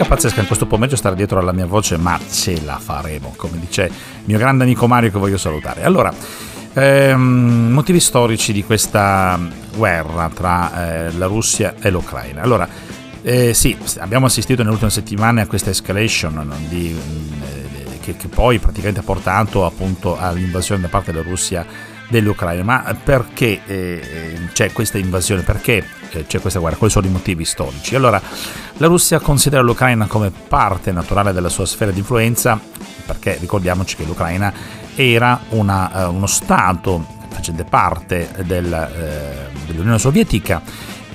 fatica 0.00 0.04
pazzesca 0.04 0.40
in 0.40 0.46
questo 0.46 0.66
pomeriggio 0.66 0.96
stare 0.96 1.14
dietro 1.14 1.38
alla 1.38 1.52
mia 1.52 1.66
voce, 1.66 1.96
ma 1.96 2.18
ce 2.30 2.62
la 2.64 2.78
faremo, 2.78 3.34
come 3.36 3.58
dice 3.58 3.84
il 3.84 4.24
mio 4.24 4.38
grande 4.38 4.64
amico 4.64 4.86
Mario 4.86 5.10
che 5.10 5.18
voglio 5.18 5.36
salutare. 5.36 5.82
Allora, 5.82 6.12
ehm, 6.72 7.70
motivi 7.70 8.00
storici 8.00 8.52
di 8.52 8.64
questa 8.64 9.38
guerra 9.74 10.30
tra 10.32 11.06
eh, 11.06 11.12
la 11.12 11.26
Russia 11.26 11.74
e 11.80 11.90
l'Ucraina. 11.90 12.42
Allora, 12.42 12.68
eh, 13.22 13.52
sì, 13.52 13.76
abbiamo 13.98 14.26
assistito 14.26 14.62
nelle 14.62 14.72
ultime 14.72 14.90
settimane 14.90 15.42
a 15.42 15.46
questa 15.46 15.70
escalation 15.70 16.50
di, 16.68 16.96
eh, 17.42 17.98
che, 18.00 18.16
che, 18.16 18.28
poi 18.28 18.58
praticamente 18.58 19.00
ha 19.00 19.04
portato 19.04 19.66
appunto 19.66 20.18
all'invasione 20.18 20.80
da 20.80 20.88
parte 20.88 21.12
della 21.12 21.28
Russia 21.28 21.66
dell'Ucraina. 22.10 22.62
Ma 22.62 22.94
perché 23.02 23.62
eh, 23.64 24.48
c'è 24.52 24.72
questa 24.72 24.98
invasione? 24.98 25.42
Perché 25.42 25.82
eh, 26.10 26.26
c'è 26.26 26.40
questa 26.40 26.58
guerra? 26.58 26.76
Quali 26.76 26.92
sono 26.92 27.06
i 27.06 27.10
motivi 27.10 27.44
storici? 27.46 27.94
Allora, 27.94 28.20
la 28.76 28.86
Russia 28.86 29.18
considera 29.20 29.62
l'Ucraina 29.62 30.06
come 30.06 30.30
parte 30.30 30.92
naturale 30.92 31.32
della 31.32 31.48
sua 31.48 31.64
sfera 31.64 31.90
di 31.90 32.00
influenza, 32.00 32.60
perché 33.06 33.38
ricordiamoci 33.40 33.96
che 33.96 34.04
l'Ucraina 34.04 34.52
era 34.94 35.40
una, 35.50 36.08
uh, 36.08 36.14
uno 36.14 36.26
Stato 36.26 37.18
facente 37.28 37.64
parte 37.64 38.30
del, 38.44 38.66
uh, 38.66 39.66
dell'Unione 39.66 39.98
Sovietica 39.98 40.60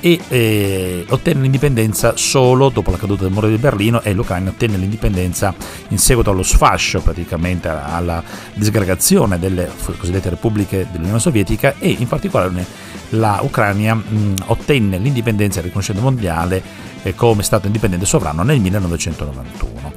e 0.06 0.20
eh, 0.28 1.06
ottenne 1.10 1.42
l'indipendenza 1.42 2.16
solo 2.16 2.70
dopo 2.70 2.92
la 2.92 2.98
caduta 2.98 3.24
del 3.24 3.32
muro 3.32 3.48
di 3.48 3.58
Berlino 3.58 4.04
e 4.04 4.14
l'Ucraina 4.14 4.52
ottenne 4.52 4.78
l'indipendenza 4.78 5.52
in 5.88 5.98
seguito 5.98 6.30
allo 6.30 6.44
sfascio 6.44 7.02
praticamente 7.02 7.70
alla 7.70 8.22
disgregazione 8.54 9.40
delle 9.40 9.68
cosiddette 9.98 10.30
repubbliche 10.30 10.86
dell'Unione 10.92 11.18
Sovietica 11.18 11.74
e 11.80 11.90
in 11.90 12.08
particolare 12.08 12.68
la 13.10 13.40
Ucraina 13.42 13.96
mh, 13.96 14.34
ottenne 14.46 15.00
l'indipendenza 15.00 15.58
il 15.58 15.66
riconoscimento 15.66 16.08
mondiale 16.08 16.62
eh, 17.02 17.16
come 17.16 17.42
Stato 17.42 17.66
indipendente 17.66 18.06
sovrano 18.06 18.44
nel 18.44 18.60
1991. 18.60 19.95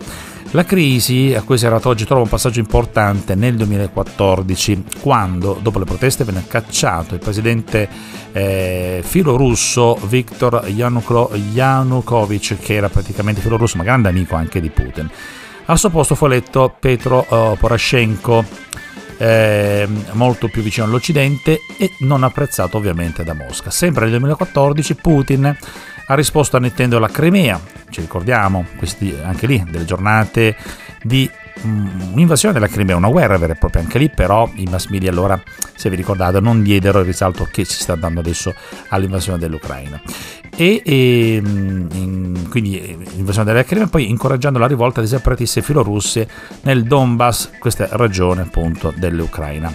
La 0.53 0.65
crisi 0.65 1.35
a 1.35 1.43
cui 1.43 1.59
si 1.59 1.65
è 1.65 1.67
arrivato 1.67 1.91
oggi 1.91 2.07
trova 2.07 2.23
un 2.23 2.29
passaggio 2.29 2.59
importante 2.59 3.35
nel 3.35 3.55
2014, 3.57 4.85
quando 4.99 5.59
dopo 5.61 5.79
le 5.79 5.85
proteste 5.85 6.25
venne 6.25 6.45
cacciato 6.49 7.13
il 7.13 7.21
presidente 7.21 7.87
eh, 8.33 9.03
filorusso 9.05 9.99
Viktor 10.05 10.67
Yanukovych, 10.67 12.59
che 12.61 12.75
era 12.75 12.89
praticamente 12.89 13.43
filorusso 13.43 13.77
ma 13.77 13.83
grande 13.83 14.09
amico 14.09 14.37
anche 14.37 14.59
di 14.63 14.71
Putin. 14.71 15.11
Al 15.67 15.79
suo 15.79 15.91
posto 15.91 16.15
fu 16.15 16.25
eletto 16.25 16.75
Petro 16.81 17.27
uh, 17.29 17.59
Poroshenko, 17.59 18.43
eh, 19.19 19.87
molto 20.13 20.49
più 20.49 20.63
vicino 20.63 20.87
all'Occidente 20.87 21.61
e 21.77 21.91
non 21.99 22.23
apprezzato 22.23 22.79
ovviamente 22.79 23.23
da 23.23 23.35
Mosca. 23.35 23.71
Sempre 23.71 24.05
nel 24.05 24.13
2014 24.13 24.95
Putin 24.95 25.55
ha 26.11 26.14
risposto 26.14 26.57
annettendo 26.57 26.99
la 26.99 27.09
Crimea, 27.09 27.61
ci 27.90 28.01
ricordiamo 28.01 28.64
questi, 28.77 29.14
anche 29.23 29.47
lì 29.47 29.62
delle 29.68 29.85
giornate 29.85 30.57
di 31.03 31.31
mm, 31.66 32.12
un'invasione 32.12 32.55
della 32.55 32.66
Crimea, 32.66 32.97
una 32.97 33.11
guerra 33.11 33.37
vera 33.37 33.53
e 33.53 33.57
propria 33.57 33.83
anche 33.83 33.99
lì, 33.99 34.09
però 34.09 34.51
i 34.55 34.66
mass 34.71 34.87
media 34.87 35.11
allora, 35.11 35.40
se 35.75 35.90
vi 35.90 35.97
ricordate, 35.97 36.40
non 36.40 36.62
diedero 36.62 37.01
il 37.01 37.05
risalto 37.05 37.47
che 37.51 37.64
si 37.66 37.83
sta 37.83 37.94
dando 37.94 38.21
adesso 38.21 38.55
all'invasione 38.88 39.38
dell'Ucraina. 39.38 40.01
E, 40.57 40.83
e 40.83 41.42
mm, 41.47 41.88
in, 41.92 42.47
quindi 42.49 43.07
l'invasione 43.14 43.53
della 43.53 43.64
Crimea, 43.64 43.87
poi 43.88 44.09
incoraggiando 44.09 44.59
la 44.59 44.66
rivolta 44.66 45.01
delle 45.03 45.14
separatiste 45.14 45.61
filorusse 45.61 46.27
nel 46.62 46.85
Donbass, 46.85 47.51
questa 47.59 47.87
regione 47.92 48.40
appunto 48.42 48.94
dell'Ucraina. 48.97 49.75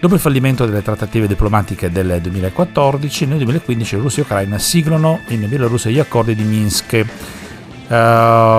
Dopo 0.00 0.14
il 0.14 0.20
fallimento 0.20 0.64
delle 0.64 0.80
trattative 0.80 1.26
diplomatiche 1.26 1.90
del 1.90 2.20
2014, 2.22 3.26
nel 3.26 3.38
2015 3.38 3.96
Russia 3.96 4.22
e 4.22 4.26
Ucraina 4.26 4.56
siglano 4.56 5.22
in 5.28 5.44
Bielorussia 5.48 5.90
gli 5.90 5.98
accordi 5.98 6.36
di 6.36 6.44
Minsk, 6.44 7.04
uh, 7.88 7.94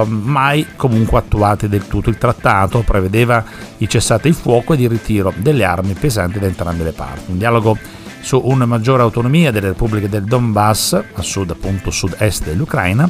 mai 0.06 0.67
comunque 0.75 1.17
attuati 1.17 1.69
del 1.69 1.88
tutto. 1.88 2.10
Il 2.10 2.17
trattato 2.17 2.82
prevedeva 2.82 3.41
il 3.78 3.88
cessate 3.88 4.28
il 4.28 4.34
fuoco 4.34 4.73
ed 4.73 4.82
il 4.82 4.89
ritiro 4.89 5.32
delle 5.38 5.63
armi 5.63 5.93
pesanti 5.93 6.39
da 6.39 6.45
entrambe 6.45 6.84
le 6.84 6.91
parti. 6.91 7.32
Un 7.32 7.38
dialogo 7.38 7.78
su 8.19 8.41
una 8.43 8.65
maggiore 8.65 9.04
autonomia 9.04 9.49
delle 9.52 9.69
repubbliche 9.69 10.10
del 10.10 10.25
Donbass, 10.25 11.02
a 11.13 11.21
sud 11.21 11.52
appunto 11.52 11.89
sud-est 11.89 12.43
dell'Ucraina, 12.43 13.10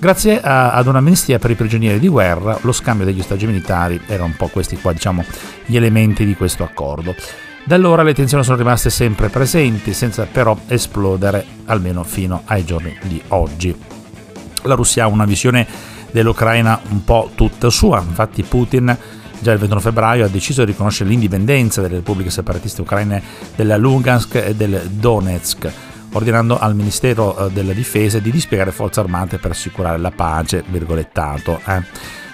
grazie 0.00 0.40
a, 0.40 0.72
ad 0.72 0.88
un'amnistia 0.88 1.38
per 1.38 1.52
i 1.52 1.54
prigionieri 1.54 2.00
di 2.00 2.08
guerra, 2.08 2.58
lo 2.62 2.72
scambio 2.72 3.06
degli 3.06 3.20
ostaggi 3.20 3.46
militari, 3.46 4.00
erano 4.08 4.30
un 4.30 4.36
po' 4.36 4.48
questi 4.48 4.76
qua 4.80 4.92
diciamo 4.92 5.24
gli 5.64 5.76
elementi 5.76 6.26
di 6.26 6.34
questo 6.34 6.64
accordo. 6.64 7.14
Da 7.64 7.76
allora 7.76 8.02
le 8.02 8.12
tensioni 8.12 8.42
sono 8.42 8.56
rimaste 8.56 8.90
sempre 8.90 9.28
presenti, 9.28 9.94
senza 9.94 10.26
però 10.26 10.58
esplodere, 10.66 11.44
almeno 11.66 12.02
fino 12.02 12.42
ai 12.46 12.64
giorni 12.64 12.96
di 13.02 13.22
oggi. 13.28 13.74
La 14.64 14.74
Russia 14.74 15.04
ha 15.04 15.06
una 15.06 15.24
visione 15.24 15.66
dell'Ucraina 16.10 16.80
un 16.90 17.04
po' 17.04 17.30
tutta 17.34 17.70
sua, 17.70 18.00
infatti 18.00 18.42
Putin 18.42 18.96
già 19.38 19.52
il 19.52 19.58
21 19.58 19.80
febbraio 19.80 20.24
ha 20.24 20.28
deciso 20.28 20.64
di 20.64 20.70
riconoscere 20.70 21.10
l'indipendenza 21.10 21.80
delle 21.80 21.96
repubbliche 21.96 22.30
separatiste 22.30 22.80
ucraine 22.80 23.20
della 23.56 23.76
Lugansk 23.76 24.34
e 24.36 24.54
del 24.54 24.88
Donetsk, 24.88 25.72
ordinando 26.12 26.58
al 26.58 26.74
Ministero 26.74 27.46
eh, 27.46 27.50
della 27.50 27.72
Difesa 27.72 28.18
di 28.18 28.30
dispiegare 28.30 28.72
forze 28.72 29.00
armate 29.00 29.38
per 29.38 29.52
assicurare 29.52 29.98
la 29.98 30.10
pace, 30.10 30.64
virgolettato. 30.68 31.60
Eh. 31.66 31.82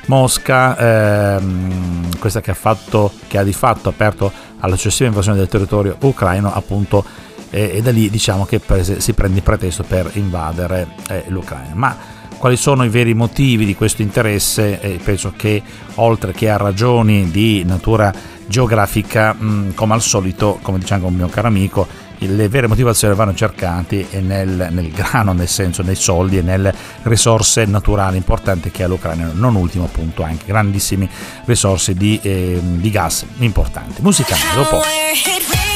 Mosca, 0.07 1.37
ehm, 1.37 2.19
questa 2.19 2.41
che 2.41 2.51
ha, 2.51 2.55
fatto, 2.55 3.13
che 3.27 3.37
ha 3.37 3.43
di 3.43 3.53
fatto 3.53 3.91
aperto 3.91 4.33
alla 4.61 4.77
successiva 4.77 5.09
invasione 5.09 5.39
del 5.39 5.49
territorio 5.49 5.97
ucraino, 6.01 6.53
appunto, 6.53 7.05
e, 7.51 7.71
e 7.75 7.83
da 7.83 7.91
lì 7.91 8.11
diciamo 8.11 8.45
che 8.45 8.61
prese, 8.61 9.01
si 9.01 9.13
prende 9.13 9.39
il 9.39 9.43
pretesto 9.43 9.83
per 9.83 10.11
invadere 10.15 10.89
eh, 11.09 11.25
l'Ucraina. 11.29 11.75
Ma 11.75 11.97
quali 12.39 12.57
sono 12.57 12.85
i 12.85 12.89
veri 12.89 13.15
motivi 13.15 13.65
di 13.65 13.75
questo 13.75 14.03
interesse? 14.03 14.81
Eh, 14.81 15.01
penso 15.03 15.33
che 15.37 15.63
oltre 15.97 16.33
che 16.33 16.49
a 16.49 16.57
ragioni 16.57 17.31
di 17.31 17.65
natura 17.65 18.13
geografica, 18.47 19.33
mh, 19.33 19.75
come 19.75 19.95
al 19.95 20.03
solito, 20.03 20.59
come 20.63 20.79
anche 20.89 21.07
un 21.07 21.15
mio 21.15 21.29
caro 21.29 21.49
amico, 21.49 21.87
le 22.27 22.49
vere 22.49 22.67
motivazioni 22.67 23.15
vanno 23.15 23.35
cercate 23.35 24.07
nel, 24.21 24.69
nel, 24.71 24.91
grano, 24.91 25.33
nel 25.33 25.49
senso 25.49 25.83
nei 25.83 25.95
soldi 25.95 26.39
e 26.39 26.43
nelle 26.43 26.75
risorse 27.03 27.65
naturali 27.65 28.17
importanti 28.17 28.71
che 28.71 28.83
ha 28.83 28.89
l'Ucraina, 28.89 29.31
non 29.33 29.55
ultimo 29.55 29.85
appunto 29.85 30.23
anche 30.23 30.45
grandissime 30.47 31.09
risorse 31.45 31.95
di, 31.95 32.19
eh, 32.23 32.61
di 32.63 32.91
gas 32.91 33.25
importanti. 33.39 34.03
Musicale, 34.03 34.41
dopo. 34.55 35.68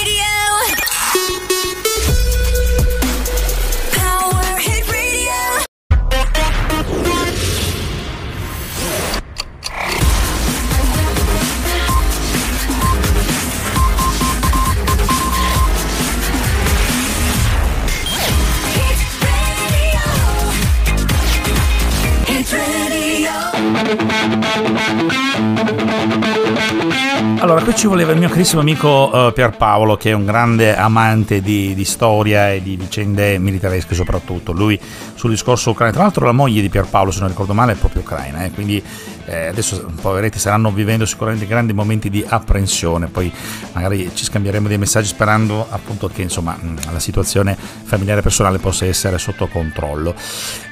Ci 27.82 27.88
voleva 27.88 28.12
il 28.12 28.18
mio 28.20 28.28
carissimo 28.28 28.60
amico 28.60 29.10
uh, 29.12 29.32
Pierpaolo, 29.32 29.96
che 29.96 30.10
è 30.10 30.12
un 30.12 30.24
grande 30.24 30.76
amante 30.76 31.40
di, 31.40 31.74
di, 31.74 31.84
storia 31.84 32.52
e 32.52 32.62
di 32.62 32.76
vicende 32.76 33.38
militaresche 33.38 33.96
soprattutto. 33.96 34.52
Lui 34.52 34.78
sul 35.14 35.30
discorso 35.30 35.70
ucraino, 35.70 35.92
tra 35.92 36.04
l'altro 36.04 36.24
la 36.24 36.30
moglie 36.30 36.60
di 36.60 36.68
Pierpaolo, 36.68 37.10
se 37.10 37.18
non 37.18 37.30
ricordo 37.30 37.54
male, 37.54 37.72
è 37.72 37.74
proprio 37.74 38.02
ucraina, 38.02 38.44
eh? 38.44 38.52
quindi 38.52 38.80
eh, 39.24 39.46
adesso 39.48 39.84
poveretti 40.00 40.38
saranno 40.38 40.70
vivendo 40.70 41.04
sicuramente 41.06 41.44
grandi 41.44 41.72
momenti 41.72 42.08
di 42.08 42.24
apprensione, 42.24 43.08
poi 43.08 43.32
magari 43.72 44.08
ci 44.14 44.26
scambieremo 44.26 44.68
dei 44.68 44.78
messaggi 44.78 45.08
sperando 45.08 45.66
appunto 45.68 46.06
che 46.06 46.22
insomma 46.22 46.56
la 46.88 47.00
situazione 47.00 47.56
familiare 47.58 48.20
e 48.20 48.22
personale 48.22 48.58
possa 48.58 48.86
essere 48.86 49.18
sotto 49.18 49.48
controllo. 49.48 50.14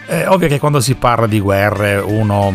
È 0.06 0.28
ovvio 0.28 0.46
che 0.46 0.60
quando 0.60 0.78
si 0.78 0.94
parla 0.94 1.26
di 1.26 1.40
guerre 1.40 1.96
uno 1.96 2.52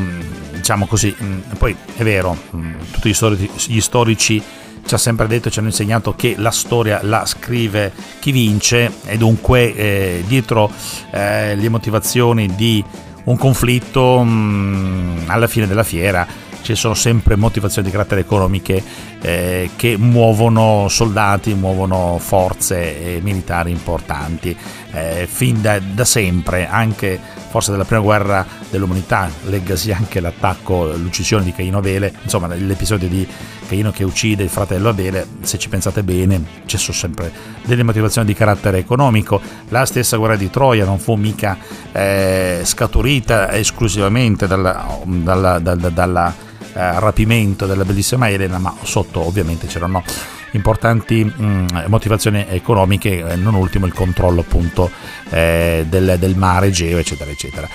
diciamo 0.65 0.87
così, 0.87 1.15
mm, 1.21 1.39
poi 1.59 1.75
è 1.95 2.01
vero, 2.01 2.35
mm, 2.55 2.73
tutti 2.89 3.09
gli 3.09 3.13
storici, 3.13 3.71
gli 3.71 3.79
storici 3.79 4.39
ci 4.39 4.93
hanno 4.93 4.97
sempre 4.97 5.27
detto, 5.27 5.51
ci 5.51 5.59
hanno 5.59 5.67
insegnato 5.67 6.15
che 6.15 6.33
la 6.39 6.49
storia 6.49 7.01
la 7.03 7.23
scrive 7.27 7.91
chi 8.19 8.31
vince 8.31 8.91
e 9.05 9.15
dunque 9.17 9.75
eh, 9.75 10.23
dietro 10.25 10.71
eh, 11.11 11.55
le 11.55 11.69
motivazioni 11.69 12.55
di 12.55 12.83
un 13.25 13.37
conflitto 13.37 14.23
mh, 14.23 14.27
mm, 14.27 15.17
alla 15.27 15.45
fine 15.45 15.67
della 15.67 15.83
fiera 15.83 16.25
ci 16.63 16.73
sono 16.73 16.95
sempre 16.95 17.35
motivazioni 17.35 17.85
di 17.85 17.93
carattere 17.93 18.21
economiche 18.21 18.81
eh, 19.25 19.71
che 19.75 19.97
muovono 19.97 20.85
soldati, 20.87 21.55
muovono 21.55 22.19
forze 22.19 23.19
militari 23.23 23.71
importanti, 23.71 24.55
eh, 24.91 25.27
fin 25.27 25.63
da, 25.63 25.79
da 25.79 26.05
sempre, 26.05 26.67
anche 26.67 27.19
forse 27.49 27.71
dalla 27.71 27.85
prima 27.85 28.01
guerra 28.01 28.45
dell'umanità, 28.69 29.27
leggasi 29.45 29.91
anche 29.91 30.19
l'attacco, 30.19 30.95
l'uccisione 30.95 31.43
di 31.43 31.53
Caino 31.53 31.79
Abele, 31.79 32.13
insomma 32.21 32.53
l'episodio 32.53 33.07
di 33.07 33.27
Caino 33.67 33.89
che 33.89 34.03
uccide 34.03 34.43
il 34.43 34.49
fratello 34.49 34.89
Abele, 34.89 35.25
se 35.41 35.57
ci 35.57 35.69
pensate 35.69 36.03
bene, 36.03 36.43
ci 36.65 36.77
sono 36.77 36.95
sempre 36.95 37.31
delle 37.63 37.81
motivazioni 37.81 38.27
di 38.27 38.35
carattere 38.35 38.77
economico. 38.77 39.41
La 39.69 39.85
stessa 39.85 40.17
guerra 40.17 40.35
di 40.35 40.51
Troia 40.51 40.85
non 40.85 40.99
fu 40.99 41.15
mica 41.15 41.57
eh, 41.91 42.61
scaturita 42.63 43.51
esclusivamente 43.53 44.45
dalla, 44.45 44.85
dalla, 45.03 45.57
dalla, 45.57 45.89
dalla 45.89 46.53
eh, 46.75 46.99
rapimento 46.99 47.65
della 47.65 47.85
bellissima 47.85 48.29
Elena, 48.29 48.57
ma 48.57 48.75
sotto 48.83 49.25
ovviamente 49.25 49.67
c'erano 49.67 50.03
importanti 50.51 51.23
mh, 51.23 51.43
mm, 51.43 51.67
motivazioni 51.87 52.45
economiche, 52.49 53.25
eh, 53.25 53.35
non 53.35 53.55
ultimo 53.55 53.85
il 53.85 53.93
controllo 53.93 54.41
appunto 54.41 54.91
eh, 55.29 55.85
del, 55.87 56.17
del 56.19 56.35
mare 56.35 56.67
Egeo, 56.67 56.97
eccetera, 56.97 57.31
eccetera. 57.31 57.67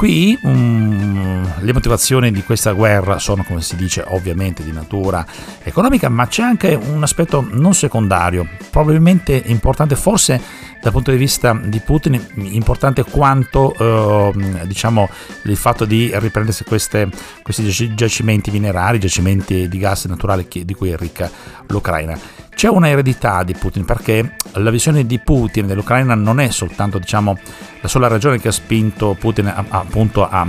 Qui 0.00 0.38
um, 0.44 1.46
le 1.58 1.72
motivazioni 1.74 2.32
di 2.32 2.42
questa 2.42 2.72
guerra 2.72 3.18
sono, 3.18 3.44
come 3.44 3.60
si 3.60 3.76
dice, 3.76 4.02
ovviamente 4.08 4.64
di 4.64 4.72
natura 4.72 5.26
economica, 5.62 6.08
ma 6.08 6.26
c'è 6.26 6.42
anche 6.42 6.72
un 6.74 7.02
aspetto 7.02 7.46
non 7.50 7.74
secondario, 7.74 8.48
probabilmente 8.70 9.42
importante, 9.44 9.96
forse 9.96 10.40
dal 10.80 10.92
punto 10.92 11.10
di 11.10 11.16
vista 11.18 11.58
di 11.62 11.78
Putin, 11.80 12.18
importante 12.36 13.04
quanto 13.04 13.74
eh, 13.76 14.66
diciamo, 14.66 15.08
il 15.42 15.56
fatto 15.56 15.84
di 15.84 16.10
riprendersi 16.14 16.64
queste, 16.64 17.08
questi 17.42 17.94
giacimenti 17.94 18.50
minerari, 18.50 18.98
giacimenti 18.98 19.68
di 19.68 19.78
gas 19.78 20.06
naturale 20.06 20.46
di 20.48 20.74
cui 20.74 20.90
è 20.90 20.96
ricca 20.96 21.30
l'Ucraina. 21.66 22.18
C'è 22.54 22.68
una 22.68 22.88
eredità 22.88 23.42
di 23.42 23.54
Putin 23.54 23.84
perché 23.84 24.36
la 24.52 24.70
visione 24.70 25.06
di 25.06 25.18
Putin 25.18 25.66
dell'Ucraina 25.66 26.14
non 26.14 26.40
è 26.40 26.50
soltanto 26.50 26.98
diciamo, 26.98 27.38
la 27.80 27.88
sola 27.88 28.06
ragione 28.06 28.38
che 28.40 28.48
ha 28.48 28.52
spinto 28.52 29.16
Putin 29.18 29.46
a, 29.46 29.64
appunto 29.68 30.28
a, 30.28 30.46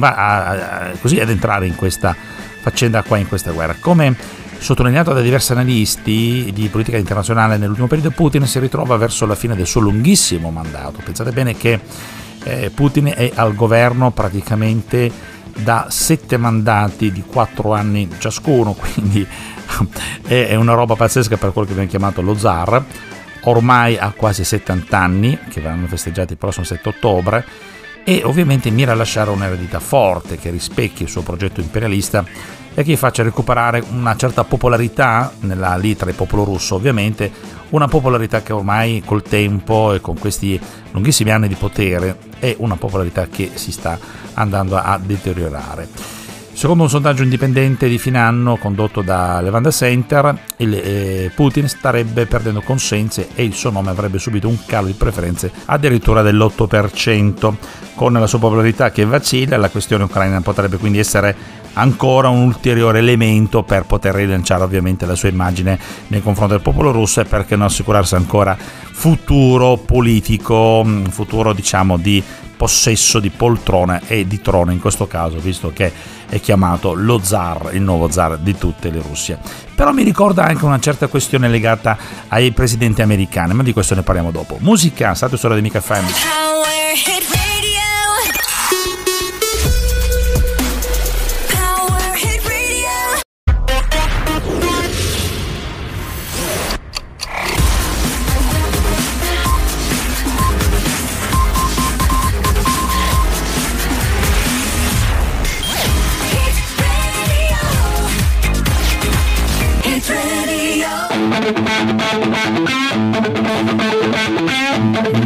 a, 0.00 0.90
così 1.00 1.18
ad 1.18 1.30
entrare 1.30 1.66
in 1.66 1.74
questa 1.74 2.14
faccenda 2.60 3.02
qua, 3.02 3.16
in 3.16 3.28
questa 3.28 3.52
guerra. 3.52 3.76
Come 3.78 4.14
sottolineato 4.58 5.12
da 5.12 5.20
diversi 5.20 5.52
analisti 5.52 6.50
di 6.52 6.68
politica 6.68 6.96
internazionale 6.96 7.56
nell'ultimo 7.56 7.86
periodo, 7.86 8.10
Putin 8.10 8.46
si 8.46 8.58
ritrova 8.58 8.96
verso 8.96 9.26
la 9.26 9.34
fine 9.34 9.54
del 9.54 9.66
suo 9.66 9.80
lunghissimo 9.80 10.50
mandato. 10.50 11.00
Pensate 11.04 11.30
bene 11.30 11.56
che 11.56 11.80
eh, 12.44 12.70
Putin 12.70 13.12
è 13.14 13.32
al 13.34 13.54
governo 13.54 14.10
praticamente 14.10 15.34
da 15.56 15.86
sette 15.88 16.36
mandati 16.36 17.10
di 17.10 17.22
quattro 17.22 17.72
anni 17.72 18.08
ciascuno, 18.18 18.72
quindi 18.78 19.26
è 20.26 20.54
una 20.54 20.74
roba 20.74 20.94
pazzesca 20.94 21.36
per 21.36 21.52
quello 21.52 21.66
che 21.66 21.74
viene 21.74 21.88
chiamato 21.88 22.22
lo 22.22 22.36
zar, 22.36 22.84
ormai 23.44 23.96
ha 23.96 24.12
quasi 24.14 24.44
70 24.44 24.98
anni, 24.98 25.38
che 25.48 25.60
verranno 25.60 25.86
festeggiati 25.86 26.32
il 26.32 26.38
prossimo 26.38 26.64
7 26.64 26.88
ottobre, 26.88 27.44
e 28.04 28.22
ovviamente 28.24 28.70
mira 28.70 28.92
a 28.92 28.94
lasciare 28.94 29.30
un'eredità 29.30 29.80
forte 29.80 30.36
che 30.36 30.50
rispecchi 30.50 31.02
il 31.02 31.08
suo 31.08 31.22
progetto 31.22 31.60
imperialista 31.60 32.24
e 32.78 32.84
che 32.84 32.96
faccia 32.98 33.22
recuperare 33.22 33.82
una 33.90 34.14
certa 34.16 34.44
popolarità 34.44 35.32
nella 35.40 35.76
lì 35.76 35.96
tra 35.96 36.10
il 36.10 36.14
popolo 36.14 36.44
russo 36.44 36.74
ovviamente, 36.74 37.32
una 37.70 37.88
popolarità 37.88 38.42
che 38.42 38.52
ormai 38.52 39.02
col 39.02 39.22
tempo 39.22 39.94
e 39.94 40.02
con 40.02 40.18
questi 40.18 40.60
lunghissimi 40.90 41.30
anni 41.30 41.48
di 41.48 41.54
potere 41.54 42.18
è 42.38 42.54
una 42.58 42.76
popolarità 42.76 43.28
che 43.28 43.52
si 43.54 43.72
sta 43.72 43.98
andando 44.34 44.76
a 44.76 45.00
deteriorare. 45.02 45.88
Secondo 46.52 46.84
un 46.84 46.88
sondaggio 46.88 47.22
indipendente 47.22 47.86
di 47.86 47.98
fine 47.98 48.18
anno 48.18 48.56
condotto 48.56 49.02
da 49.02 49.40
Levanda 49.42 49.70
Center, 49.70 50.38
il, 50.56 50.74
eh, 50.74 51.30
Putin 51.34 51.68
starebbe 51.68 52.24
perdendo 52.24 52.62
consensi 52.62 53.26
e 53.34 53.44
il 53.44 53.52
suo 53.52 53.70
nome 53.70 53.90
avrebbe 53.90 54.18
subito 54.18 54.48
un 54.48 54.56
calo 54.64 54.86
di 54.86 54.94
preferenze 54.94 55.50
addirittura 55.66 56.22
dell'8%. 56.22 57.54
Con 57.94 58.12
la 58.14 58.26
sua 58.26 58.38
popolarità 58.38 58.90
che 58.90 59.04
vacilla, 59.04 59.58
la 59.58 59.68
questione 59.68 60.04
ucraina 60.04 60.40
potrebbe 60.40 60.78
quindi 60.78 60.98
essere 60.98 61.64
ancora 61.76 62.28
un 62.28 62.42
ulteriore 62.42 62.98
elemento 62.98 63.62
per 63.62 63.84
poter 63.84 64.14
rilanciare 64.14 64.62
ovviamente 64.62 65.06
la 65.06 65.14
sua 65.14 65.28
immagine 65.28 65.78
nei 66.08 66.22
confronti 66.22 66.54
del 66.54 66.62
popolo 66.62 66.90
russo 66.90 67.20
e 67.20 67.24
perché 67.24 67.56
non 67.56 67.66
assicurarsi 67.66 68.14
ancora 68.14 68.56
futuro 68.56 69.76
politico, 69.76 70.82
mm, 70.84 71.04
futuro 71.06 71.52
diciamo 71.52 71.96
di 71.96 72.22
possesso 72.56 73.20
di 73.20 73.28
poltrone 73.28 74.00
e 74.06 74.26
di 74.26 74.40
trono 74.40 74.72
in 74.72 74.80
questo 74.80 75.06
caso, 75.06 75.38
visto 75.38 75.70
che 75.74 75.92
è 76.28 76.40
chiamato 76.40 76.94
lo 76.94 77.20
zar, 77.22 77.70
il 77.74 77.82
nuovo 77.82 78.10
zar 78.10 78.38
di 78.38 78.56
tutte 78.56 78.90
le 78.90 79.00
Russie. 79.00 79.38
Però 79.74 79.92
mi 79.92 80.02
ricorda 80.02 80.44
anche 80.44 80.64
una 80.64 80.80
certa 80.80 81.06
questione 81.06 81.48
legata 81.48 81.98
ai 82.28 82.52
presidenti 82.52 83.02
americani, 83.02 83.52
ma 83.52 83.62
di 83.62 83.74
questo 83.74 83.94
ne 83.94 84.02
parliamo 84.02 84.30
dopo. 84.30 84.56
Musica, 84.60 85.14
state 85.14 85.36
sulla 85.36 85.54
di 85.54 85.60
Mica 85.60 85.82
Family. 85.82 86.14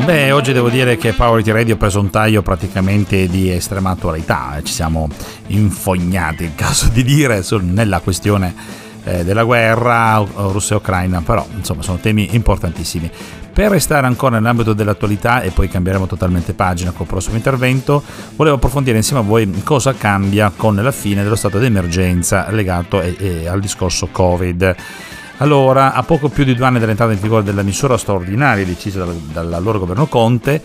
Beh, 0.05 0.33
oggi 0.33 0.53
devo 0.53 0.69
dire 0.69 0.97
che 0.97 1.13
Power 1.13 1.45
Radio 1.45 1.75
ha 1.75 1.77
preso 1.77 2.01
un 2.01 2.11
taglio 2.11 2.43
praticamente 2.43 3.29
di 3.29 3.51
estrema 3.51 3.91
attualità, 3.91 4.59
ci 4.63 4.73
siamo 4.73 5.09
infognati, 5.49 6.45
il 6.45 6.55
caso 6.55 6.89
di 6.89 7.05
dire, 7.05 7.45
nella 7.61 8.01
questione 8.01 8.55
eh, 9.05 9.25
della 9.25 9.45
guerra 9.45 10.17
Russia 10.19 10.77
Ucraina, 10.77 11.21
però 11.21 11.47
insomma 11.55 11.83
sono 11.83 11.99
temi 11.99 12.35
importantissimi. 12.35 13.11
Per 13.53 13.71
restare 13.71 14.07
ancora 14.07 14.37
nell'ambito 14.37 14.73
dell'attualità 14.73 15.43
e 15.43 15.51
poi 15.51 15.69
cambieremo 15.69 16.07
totalmente 16.07 16.55
pagina 16.55 16.93
col 16.93 17.07
prossimo 17.07 17.37
intervento, 17.37 18.03
volevo 18.37 18.57
approfondire 18.57 18.97
insieme 18.97 19.23
a 19.23 19.25
voi 19.25 19.63
cosa 19.63 19.95
cambia 19.95 20.53
con 20.55 20.77
la 20.77 20.93
fine 20.93 21.23
dello 21.23 21.37
stato 21.37 21.59
di 21.59 21.67
emergenza 21.67 22.51
legato 22.51 23.01
eh, 23.01 23.17
eh, 23.19 23.49
al 23.49 23.61
discorso 23.61 24.09
Covid. 24.11 24.75
Allora, 25.41 25.95
a 25.95 26.03
poco 26.03 26.29
più 26.29 26.45
di 26.45 26.55
due 26.55 26.67
anni 26.67 26.79
dall'entrata 26.79 27.13
in 27.13 27.21
vigore 27.21 27.43
della 27.43 27.63
misura 27.63 27.97
straordinaria 27.97 28.65
decisa 28.65 29.05
dal, 29.05 29.15
dall'allora 29.15 29.79
governo 29.79 30.07
Conte, 30.07 30.63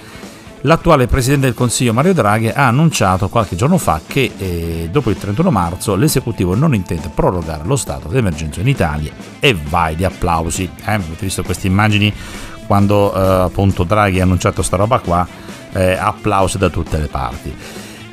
l'attuale 0.62 1.08
Presidente 1.08 1.46
del 1.46 1.56
Consiglio 1.56 1.94
Mario 1.94 2.14
Draghi 2.14 2.50
ha 2.50 2.68
annunciato 2.68 3.30
qualche 3.30 3.56
giorno 3.56 3.78
fa 3.78 4.02
che 4.06 4.34
eh, 4.38 4.90
dopo 4.92 5.10
il 5.12 5.18
31 5.18 5.50
marzo 5.50 5.96
l'esecutivo 5.96 6.56
non 6.56 6.76
intende 6.76 7.10
prorogare 7.14 7.64
lo 7.64 7.78
stato 7.78 8.10
d'emergenza 8.10 8.60
in 8.60 8.68
Italia 8.68 9.14
e 9.40 9.56
vai 9.70 9.96
di 9.96 10.04
applausi. 10.04 10.70
Eh, 10.84 10.92
avete 10.92 11.24
visto 11.26 11.42
queste 11.44 11.68
immagini 11.68 12.14
quando 12.68 13.16
eh, 13.16 13.44
appunto 13.44 13.86
Draghi 13.86 14.20
ha 14.20 14.24
annunciato 14.24 14.62
sta 14.62 14.76
roba 14.76 15.00
qua, 15.00 15.26
eh, 15.72 15.94
applausi 15.94 16.58
da 16.58 16.68
tutte 16.70 16.98
le 16.98 17.08
parti. 17.08 17.56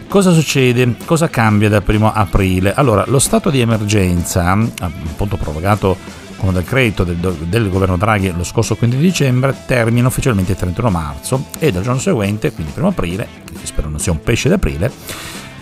Cosa 0.06 0.30
succede? 0.30 0.94
Cosa 1.06 1.28
cambia 1.28 1.68
dal 1.68 1.82
primo 1.82 2.12
aprile? 2.12 2.72
Allora, 2.72 3.02
lo 3.08 3.18
stato 3.18 3.50
di 3.50 3.60
emergenza, 3.60 4.52
appunto 4.52 5.36
prorogato 5.36 6.20
con 6.42 6.54
decreto 6.54 7.04
del, 7.04 7.16
del, 7.16 7.70
governo 7.70 7.96
Draghi 7.96 8.32
lo 8.36 8.42
scorso 8.42 8.74
15 8.74 9.00
dicembre, 9.00 9.54
termina 9.64 10.08
ufficialmente 10.08 10.52
il 10.52 10.58
31 10.58 10.90
marzo 10.90 11.46
e 11.60 11.70
dal 11.70 11.84
giorno 11.84 12.00
seguente, 12.00 12.52
quindi 12.52 12.72
1 12.74 12.88
aprile, 12.88 13.28
che 13.44 13.64
spero 13.64 13.88
non 13.88 14.00
sia 14.00 14.10
un 14.10 14.20
pesce 14.20 14.48
d'aprile, 14.48 14.90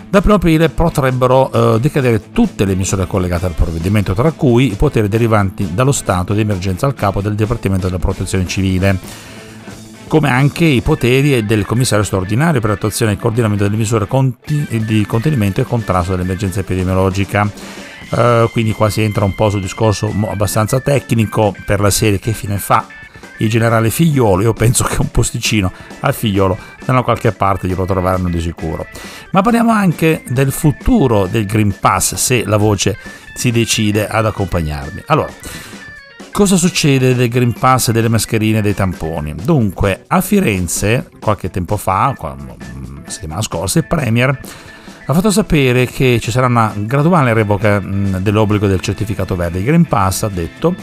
dal 0.08 0.22
1 0.24 0.34
aprile 0.34 0.70
potrebbero 0.70 1.74
eh, 1.74 1.80
decadere 1.80 2.32
tutte 2.32 2.64
le 2.64 2.74
misure 2.74 3.06
collegate 3.06 3.44
al 3.44 3.52
provvedimento, 3.52 4.14
tra 4.14 4.32
cui 4.32 4.72
i 4.72 4.74
poteri 4.74 5.08
derivanti 5.08 5.74
dallo 5.74 5.92
stato 5.92 6.32
di 6.32 6.40
emergenza 6.40 6.86
al 6.86 6.94
capo 6.94 7.20
del 7.20 7.34
Dipartimento 7.34 7.86
della 7.86 7.98
Protezione 7.98 8.46
Civile, 8.46 8.98
come 10.08 10.30
anche 10.30 10.64
i 10.64 10.80
poteri 10.80 11.44
del 11.44 11.66
commissario 11.66 12.04
straordinario 12.06 12.60
per 12.60 12.70
l'attuazione 12.70 13.12
e 13.12 13.14
il 13.16 13.20
coordinamento 13.20 13.64
delle 13.64 13.76
misure 13.76 14.08
di 14.66 15.04
contenimento 15.06 15.60
e 15.60 15.64
contrasto 15.64 16.12
dell'emergenza 16.12 16.60
epidemiologica 16.60 17.88
Uh, 18.11 18.51
quindi 18.51 18.73
qua 18.73 18.90
si 18.90 19.03
entra 19.03 19.25
un 19.25 19.35
po' 19.35 19.51
sul 19.51 19.61
discorso 19.61 20.12
abbastanza 20.29 20.81
tecnico. 20.81 21.55
Per 21.64 21.81
la 21.81 21.90
serie 21.90 22.18
che 22.18 22.33
fine 22.33 22.59
fa 22.59 22.87
il 23.38 23.49
generale 23.49 23.90
figliolo 23.90 24.42
io 24.42 24.53
penso 24.53 24.85
che 24.85 24.96
un 25.01 25.11
posticino 25.11 25.73
al 26.01 26.14
figliolo 26.14 26.59
da 26.85 26.92
una 26.92 27.03
qualche 27.03 27.33
parte 27.33 27.66
glielo 27.66 27.85
troveranno 27.85 28.29
di 28.29 28.40
sicuro. 28.40 28.87
Ma 29.33 29.42
parliamo 29.42 29.70
anche 29.70 30.23
del 30.29 30.53
futuro 30.53 31.27
del 31.27 31.46
Green 31.46 31.75
Pass 31.79 32.14
se 32.14 32.44
la 32.44 32.57
voce 32.57 32.99
si 33.35 33.51
decide 33.51 34.07
ad 34.09 34.27
accompagnarmi. 34.27 35.05
Allora 35.07 35.33
Cosa 36.33 36.57
succede 36.57 37.16
del 37.16 37.29
Green 37.29 37.53
Pass, 37.53 37.90
delle 37.90 38.09
mascherine 38.09 38.59
e 38.59 38.62
dei 38.62 38.73
tamponi? 38.73 39.35
Dunque, 39.35 40.05
a 40.07 40.20
Firenze, 40.20 41.09
qualche 41.20 41.51
tempo 41.51 41.77
fa, 41.77 42.14
settimana 43.07 43.42
scorsa, 43.42 43.81
il 43.81 43.87
Premier 43.87 44.38
ha 45.11 45.14
fatto 45.14 45.33
sapere 45.33 45.87
che 45.87 46.18
ci 46.20 46.31
sarà 46.31 46.46
una 46.46 46.73
graduale 46.77 47.33
revoca 47.33 47.81
dell'obbligo 47.81 48.68
del 48.68 48.81
certificato 48.81 49.35
verde. 49.35 49.59
Il 49.59 49.64
Green 49.64 49.85
Pass, 49.85 50.23
ha 50.23 50.29
detto, 50.29 50.75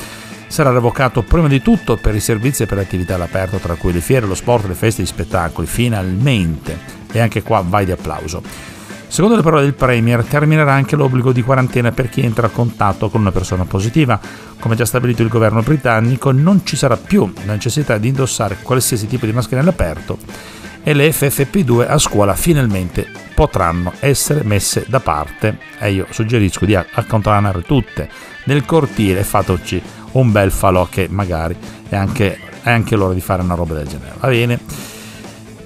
sarà 0.48 0.72
revocato 0.72 1.22
prima 1.22 1.48
di 1.48 1.62
tutto 1.62 1.96
per 1.96 2.14
i 2.14 2.20
servizi 2.20 2.64
e 2.64 2.66
per 2.66 2.76
le 2.76 2.84
attività 2.84 3.16
all'aperto, 3.16 3.56
tra 3.58 3.76
cui 3.76 3.94
le 3.94 4.02
fiere, 4.02 4.26
lo 4.26 4.36
sport, 4.36 4.68
le 4.68 4.74
feste 4.74 5.02
gli 5.02 5.06
spettacoli, 5.06 5.66
finalmente. 5.66 6.78
E 7.10 7.20
anche 7.20 7.42
qua 7.42 7.64
vai 7.66 7.86
di 7.86 7.92
applauso. 7.92 8.42
Secondo 9.08 9.38
le 9.38 9.42
parole 9.42 9.62
del 9.62 9.76
Premier, 9.76 10.22
terminerà 10.26 10.74
anche 10.74 10.98
l'obbligo 10.98 11.32
di 11.32 11.42
quarantena 11.42 11.94
per 11.94 12.10
chi 12.10 12.20
entra 12.20 12.48
a 12.48 12.50
contatto 12.50 13.10
con 13.10 13.22
una 13.22 13.32
persona 13.32 13.64
positiva. 13.64 14.20
Come 14.60 14.76
già 14.76 14.84
stabilito 14.84 15.22
il 15.22 15.30
governo 15.30 15.62
britannico, 15.62 16.32
non 16.32 16.66
ci 16.66 16.76
sarà 16.76 16.98
più 16.98 17.32
la 17.46 17.54
necessità 17.54 17.98
di 17.98 18.10
indossare 18.10 18.58
qualsiasi 18.62 19.08
tipo 19.08 19.26
di 19.26 19.32
mascherina 19.32 19.62
all'aperto 19.62 20.57
e 20.88 20.94
le 20.94 21.10
FFP2 21.10 21.86
a 21.86 21.98
scuola 21.98 22.34
finalmente 22.34 23.06
potranno 23.36 23.92
essere 24.00 24.44
messe 24.46 24.86
da 24.88 25.02
parte. 25.02 25.58
E 25.80 25.92
io 25.92 26.08
suggerisco 26.10 26.64
di 26.64 26.76
accantonare 26.76 27.62
tutte. 27.64 28.10
Nel 28.46 28.64
cortile 28.64 29.20
e 29.20 29.24
fateci 29.26 29.82
un 30.14 30.32
bel 30.32 30.50
falò 30.50 30.88
che 30.90 31.08
magari 31.10 31.58
è 31.90 31.96
anche, 31.98 32.40
è 32.64 32.70
anche 32.70 32.96
l'ora 32.96 33.14
di 33.14 33.20
fare 33.20 33.42
una 33.42 33.56
roba 33.56 33.74
del 33.74 33.86
genere. 33.86 34.14
Va 34.18 34.30
bene? 34.30 34.60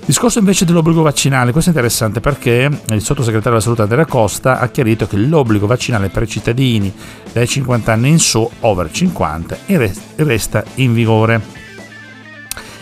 Discorso 0.03 0.39
invece 0.39 0.65
dell'obbligo 0.65 1.03
vaccinale, 1.03 1.51
questo 1.51 1.69
è 1.69 1.73
interessante 1.73 2.19
perché 2.19 2.67
il 2.88 3.01
sottosegretario 3.03 3.51
della 3.51 3.62
salute 3.62 3.84
Andrea 3.84 4.05
Costa 4.07 4.60
ha 4.60 4.67
chiarito 4.69 5.05
che 5.05 5.17
l'obbligo 5.17 5.67
vaccinale 5.67 6.10
per 6.10 6.23
i 6.23 6.27
cittadini 6.27 6.91
dai 7.31 7.47
50 7.47 7.93
anni 7.93 8.10
in 8.10 8.17
su, 8.17 8.49
over 8.62 8.89
50, 8.89 9.55
resta 10.15 10.63
in 10.75 10.95
vigore 10.95 11.61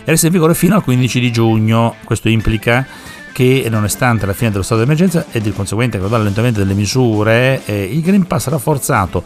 resta 0.10 0.28
in 0.28 0.32
vigore 0.34 0.56
fino 0.56 0.76
al 0.76 0.84
15 0.84 1.20
di 1.20 1.32
giugno. 1.32 1.96
Questo 2.04 2.30
implica 2.30 2.86
che 3.32 3.68
nonostante 3.70 4.26
la 4.26 4.34
fine 4.34 4.52
dello 4.52 4.64
stato 4.64 4.82
di 4.82 4.86
emergenza 4.86 5.26
ed 5.32 5.46
il 5.46 5.54
conseguente 5.54 5.98
graduale 5.98 6.24
allentamento 6.24 6.60
delle 6.60 6.74
misure, 6.74 7.62
eh, 7.66 7.84
il 7.84 8.02
Green 8.02 8.26
Pass 8.26 8.48
rafforzato 8.48 9.24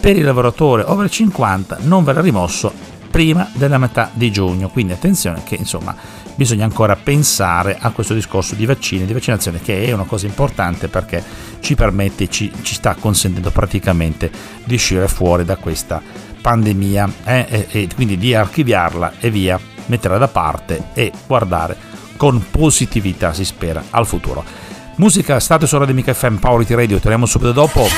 per 0.00 0.16
il 0.16 0.24
lavoratore 0.24 0.82
over 0.84 1.08
50 1.08 1.78
non 1.82 2.02
verrà 2.02 2.20
rimosso 2.20 2.72
prima 3.10 3.48
della 3.52 3.78
metà 3.78 4.10
di 4.12 4.32
giugno. 4.32 4.68
Quindi 4.68 4.92
attenzione 4.92 5.42
che 5.44 5.56
insomma 5.56 5.94
bisogna 6.34 6.64
ancora 6.64 6.96
pensare 6.96 7.76
a 7.78 7.90
questo 7.90 8.14
discorso 8.14 8.54
di 8.54 8.64
vaccini, 8.64 9.04
di 9.04 9.12
vaccinazione 9.12 9.60
che 9.60 9.84
è 9.84 9.92
una 9.92 10.04
cosa 10.04 10.26
importante 10.26 10.88
perché 10.88 11.22
ci 11.60 11.74
permette, 11.74 12.28
ci, 12.28 12.50
ci 12.62 12.74
sta 12.74 12.96
consentendo 12.98 13.50
praticamente 13.50 14.30
di 14.64 14.74
uscire 14.74 15.08
fuori 15.08 15.44
da 15.44 15.56
questa 15.56 16.00
pandemia 16.40 17.12
eh, 17.24 17.46
e, 17.48 17.66
e 17.70 17.88
quindi 17.94 18.16
di 18.16 18.34
archiviarla 18.34 19.14
e 19.20 19.30
via 19.30 19.60
metterla 19.86 20.18
da 20.18 20.28
parte 20.28 20.88
e 20.94 21.12
guardare 21.26 21.76
con 22.16 22.44
positività, 22.50 23.32
si 23.32 23.44
spera, 23.44 23.82
al 23.90 24.06
futuro. 24.06 24.44
Musica, 24.96 25.40
state 25.40 25.66
su 25.66 25.76
Radio 25.78 25.94
Mica 25.94 26.14
FM, 26.14 26.36
Power 26.36 26.66
Radio, 26.68 26.98
torniamo 26.98 27.26
subito 27.26 27.52
dopo. 27.52 27.88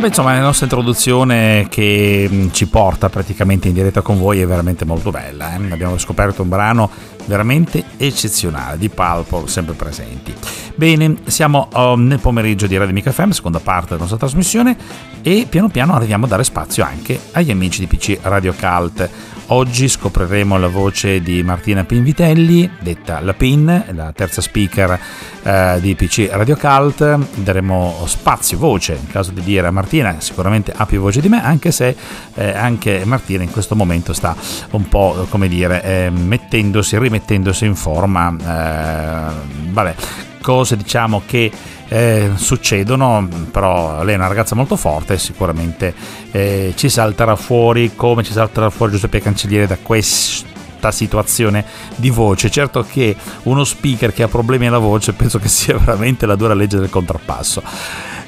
Beh, 0.00 0.06
insomma, 0.06 0.32
la 0.32 0.40
nostra 0.40 0.64
introduzione 0.64 1.66
che 1.68 2.26
mm, 2.26 2.48
ci 2.52 2.66
porta 2.68 3.10
praticamente 3.10 3.68
in 3.68 3.74
diretta 3.74 4.00
con 4.00 4.18
voi 4.18 4.40
è 4.40 4.46
veramente 4.46 4.86
molto 4.86 5.10
bella. 5.10 5.52
Eh? 5.52 5.70
Abbiamo 5.70 5.98
scoperto 5.98 6.40
un 6.40 6.48
brano 6.48 6.90
veramente 7.26 7.84
eccezionale 7.98 8.78
di 8.78 8.88
Pulp, 8.88 9.44
sempre 9.46 9.74
presenti. 9.74 10.34
Bene, 10.74 11.16
siamo 11.26 11.68
um, 11.74 12.06
nel 12.06 12.18
pomeriggio 12.18 12.66
di 12.66 12.78
Radio 12.78 12.94
Mica 12.94 13.12
FM, 13.12 13.28
seconda 13.28 13.60
parte 13.60 13.88
della 13.88 14.00
nostra 14.00 14.16
trasmissione, 14.16 14.74
e 15.20 15.46
piano 15.46 15.68
piano 15.68 15.92
arriviamo 15.92 16.24
a 16.24 16.28
dare 16.28 16.44
spazio 16.44 16.82
anche 16.82 17.20
agli 17.32 17.50
amici 17.50 17.80
di 17.80 17.86
PC 17.86 18.20
Radio 18.22 18.54
Cult. 18.58 19.10
Oggi 19.52 19.88
scopriremo 19.88 20.58
la 20.58 20.68
voce 20.68 21.20
di 21.20 21.42
Martina 21.42 21.82
Pinvitelli, 21.82 22.70
detta 22.78 23.18
La 23.18 23.34
Pin, 23.34 23.84
la 23.94 24.12
terza 24.12 24.40
speaker 24.40 24.96
eh, 25.42 25.78
di 25.80 25.96
PC 25.96 26.28
Radio 26.30 26.56
Cult. 26.56 27.18
Daremo 27.34 28.04
spazio, 28.06 28.58
voce, 28.58 28.92
in 28.92 29.08
caso 29.08 29.32
di 29.32 29.40
dire 29.40 29.66
a 29.66 29.72
Martina, 29.72 30.20
sicuramente 30.20 30.72
ha 30.74 30.86
più 30.86 31.00
voce 31.00 31.20
di 31.20 31.28
me, 31.28 31.44
anche 31.44 31.72
se 31.72 31.96
eh, 32.34 32.50
anche 32.52 33.04
Martina 33.04 33.42
in 33.42 33.50
questo 33.50 33.74
momento 33.74 34.12
sta 34.12 34.36
un 34.70 34.88
po', 34.88 35.26
come 35.28 35.48
dire, 35.48 35.82
eh, 35.82 36.10
mettendosi, 36.10 36.96
rimettendosi 36.96 37.64
in 37.64 37.74
forma. 37.74 38.30
Eh, 38.30 39.34
vabbè, 39.72 39.94
cose 40.40 40.76
diciamo 40.76 41.22
che 41.26 41.50
eh, 41.92 42.30
succedono, 42.36 43.28
però 43.50 44.04
lei 44.04 44.14
è 44.14 44.16
una 44.16 44.28
ragazza 44.28 44.54
molto 44.54 44.76
forte, 44.76 45.18
sicuramente 45.18 45.92
eh, 46.30 46.72
ci 46.76 46.88
salterà 46.88 47.34
fuori 47.34 47.96
come 47.96 48.22
ci 48.22 48.32
salterà 48.32 48.70
fuori 48.70 48.92
Giuseppe 48.92 49.20
Cancelliere 49.20 49.66
da 49.66 49.76
questa 49.82 50.92
situazione 50.92 51.64
di 51.96 52.10
voce. 52.10 52.48
Certo 52.48 52.86
che 52.88 53.16
uno 53.42 53.64
speaker 53.64 54.12
che 54.12 54.22
ha 54.22 54.28
problemi 54.28 54.68
alla 54.68 54.78
voce 54.78 55.14
penso 55.14 55.40
che 55.40 55.48
sia 55.48 55.76
veramente 55.82 56.26
la 56.26 56.36
dura 56.36 56.54
legge 56.54 56.78
del 56.78 56.90
contrappasso. 56.90 57.60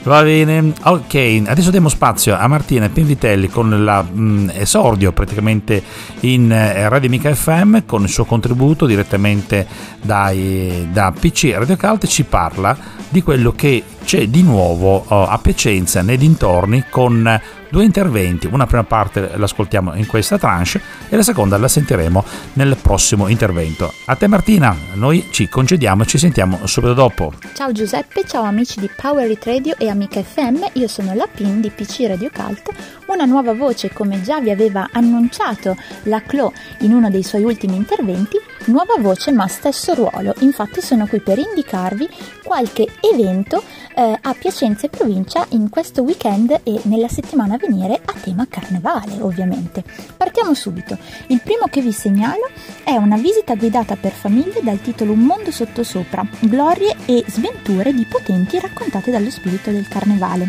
Va 0.05 0.21
bene, 0.25 0.73
ok, 0.83 1.45
adesso 1.47 1.71
diamo 1.71 1.89
spazio 1.89 2.37
a 2.37 2.49
Martina 2.49 2.89
Pinvitelli 2.89 3.49
con 3.49 3.71
l'esordio 4.53 5.11
mm, 5.11 5.15
praticamente 5.15 5.81
in 6.21 6.51
eh, 6.51 6.89
Radio 6.89 7.09
Mica 7.09 7.33
FM 7.33 7.87
con 7.87 8.03
il 8.03 8.09
suo 8.09 8.25
contributo 8.25 8.87
direttamente 8.87 9.65
dai, 10.03 10.89
da 10.91 11.13
PC 11.17 11.53
Radio 11.55 11.77
Cult 11.77 12.09
ci 12.09 12.25
parla 12.25 12.77
di 13.09 13.23
quello 13.23 13.53
che 13.53 13.85
c'è 14.05 14.27
di 14.29 14.43
nuovo 14.43 15.05
uh, 15.09 15.27
a 15.29 15.39
Piacenza 15.41 16.03
nei 16.03 16.17
dintorni 16.17 16.85
con 16.91 17.41
due 17.73 17.85
interventi. 17.85 18.47
Una 18.47 18.67
prima 18.67 18.85
parte 18.85 19.33
l'ascoltiamo 19.37 19.95
in 19.95 20.07
questa 20.07 20.37
tranche 20.37 20.79
e 21.09 21.17
la 21.17 21.23
seconda 21.23 21.57
la 21.57 21.69
sentiremo 21.69 22.23
nel 22.53 22.77
prossimo 22.81 23.29
intervento. 23.29 23.91
A 24.05 24.15
te 24.15 24.27
Martina, 24.27 24.77
noi 24.93 25.29
ci 25.31 25.49
concediamo 25.49 26.03
e 26.03 26.07
ci 26.07 26.19
sentiamo 26.19 26.67
subito 26.67 26.93
dopo. 26.93 27.33
Ciao 27.55 27.73
Giuseppe, 27.73 28.25
ciao 28.27 28.43
amici 28.43 28.79
di 28.79 28.91
Power 28.95 29.31
It 29.31 29.45
Radio 29.45 29.75
e 29.79 29.89
Amica 29.89 30.23
FM, 30.23 30.65
io 30.75 30.87
sono 30.87 31.15
la 31.15 31.27
PIN 31.35 31.63
di 31.63 31.71
PC 31.71 32.05
Radio 32.07 32.31
Cult 32.31 32.71
Una 33.07 33.25
nuova 33.25 33.55
voce, 33.55 33.91
come 33.91 34.21
già 34.21 34.39
vi 34.39 34.51
aveva 34.51 34.91
annunciato 34.93 35.75
la 36.03 36.21
Clo 36.21 36.53
in 36.81 36.93
uno 36.93 37.09
dei 37.09 37.23
suoi 37.23 37.43
ultimi 37.43 37.77
interventi, 37.77 38.37
nuova 38.67 38.97
voce 38.99 39.33
ma 39.33 39.47
stesso 39.49 39.95
ruolo. 39.95 40.35
Infatti 40.41 40.83
sono 40.83 41.07
qui 41.07 41.21
per 41.21 41.39
indicarvi 41.39 42.07
qualche 42.45 42.87
evento 43.01 43.63
eh, 43.95 44.19
a 44.21 44.35
Piacenza 44.35 44.87
e 44.87 44.91
provincia 44.91 45.47
in 45.51 45.69
questo 45.69 46.03
weekend 46.03 46.61
e 46.63 46.81
nella 46.85 47.09
settimana 47.09 47.55
a 47.55 47.59
venire 47.59 48.01
a 48.05 48.13
tema 48.21 48.47
carnevale, 48.49 49.21
ovviamente. 49.21 49.85
Partiamo 50.17 50.55
subito. 50.55 50.97
Il 51.29 51.41
primo 51.43 51.67
che 51.71 51.81
vi 51.81 51.93
segnalo 51.93 52.51
è 52.83 52.97
una 52.97 53.17
visita 53.17 53.55
guidata 53.55 53.97
per 53.97 54.13
famiglie 54.13 54.61
dal 54.63 54.81
titolo 54.81 55.13
Un 55.13 55.21
mondo 55.21 55.51
sottosopra, 55.51 56.27
glorie 56.41 56.97
e 57.07 57.25
sventure 57.27 57.93
di 57.93 58.05
potenti 58.05 58.59
raccontate 58.59 59.11
dallo 59.11 59.31
spirito 59.31 59.71
del 59.71 59.89
carnevale. 59.89 60.49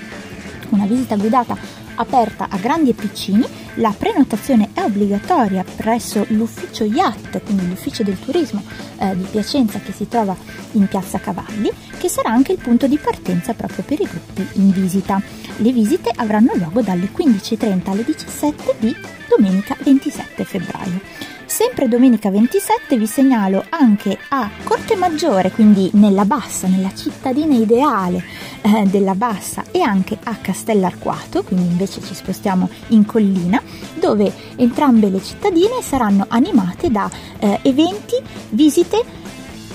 Una 0.69 0.85
visita 0.85 1.15
guidata 1.15 1.82
aperta 1.95 2.47
a 2.49 2.57
grandi 2.57 2.89
e 2.89 2.93
piccini, 2.93 3.45
la 3.75 3.93
prenotazione 3.97 4.69
è 4.73 4.81
obbligatoria 4.81 5.63
presso 5.75 6.25
l'ufficio 6.29 6.83
Yacht, 6.83 7.41
quindi 7.43 7.67
l'ufficio 7.67 8.03
del 8.03 8.19
turismo 8.19 8.63
eh, 8.97 9.15
di 9.15 9.25
Piacenza 9.29 9.79
che 9.79 9.91
si 9.91 10.07
trova 10.07 10.35
in 10.73 10.87
Piazza 10.87 11.19
Cavalli, 11.19 11.71
che 11.97 12.09
sarà 12.09 12.29
anche 12.29 12.51
il 12.51 12.59
punto 12.59 12.87
di 12.87 12.97
partenza 12.97 13.53
proprio 13.53 13.83
per 13.83 13.99
i 13.99 14.07
gruppi 14.09 14.47
in 14.59 14.71
visita. 14.71 15.21
Le 15.57 15.71
visite 15.71 16.11
avranno 16.15 16.53
luogo 16.55 16.81
dalle 16.81 17.09
15.30 17.15 17.89
alle 17.89 18.03
17 18.03 18.75
di 18.79 18.95
domenica 19.27 19.75
27 19.81 20.43
febbraio. 20.43 21.32
Sempre 21.53 21.87
domenica 21.87 22.31
27 22.31 22.97
vi 22.97 23.05
segnalo 23.05 23.63
anche 23.69 24.17
a 24.29 24.49
Corte 24.63 24.95
Maggiore, 24.95 25.51
quindi 25.51 25.87
nella 25.93 26.25
Bassa, 26.25 26.67
nella 26.67 26.91
cittadina 26.95 27.53
ideale 27.53 28.23
eh, 28.63 28.85
della 28.87 29.13
Bassa 29.13 29.63
e 29.69 29.81
anche 29.81 30.17
a 30.23 30.33
Castellarquato, 30.37 31.43
quindi 31.43 31.69
invece 31.69 32.01
ci 32.01 32.15
spostiamo 32.15 32.67
in 32.87 33.05
collina, 33.05 33.61
dove 33.93 34.33
entrambe 34.55 35.11
le 35.11 35.21
cittadine 35.21 35.83
saranno 35.83 36.25
animate 36.27 36.89
da 36.89 37.07
eh, 37.37 37.59
eventi, 37.61 38.15
visite, 38.49 39.03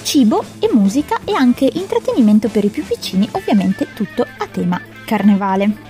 cibo 0.03 0.43
e 0.59 0.69
musica 0.73 1.21
e 1.25 1.33
anche 1.33 1.71
intrattenimento 1.73 2.49
per 2.49 2.65
i 2.65 2.71
più 2.71 2.85
piccini, 2.85 3.29
ovviamente 3.31 3.87
tutto 3.95 4.23
a 4.23 4.49
tema 4.51 4.81
carnevale. 5.05 5.88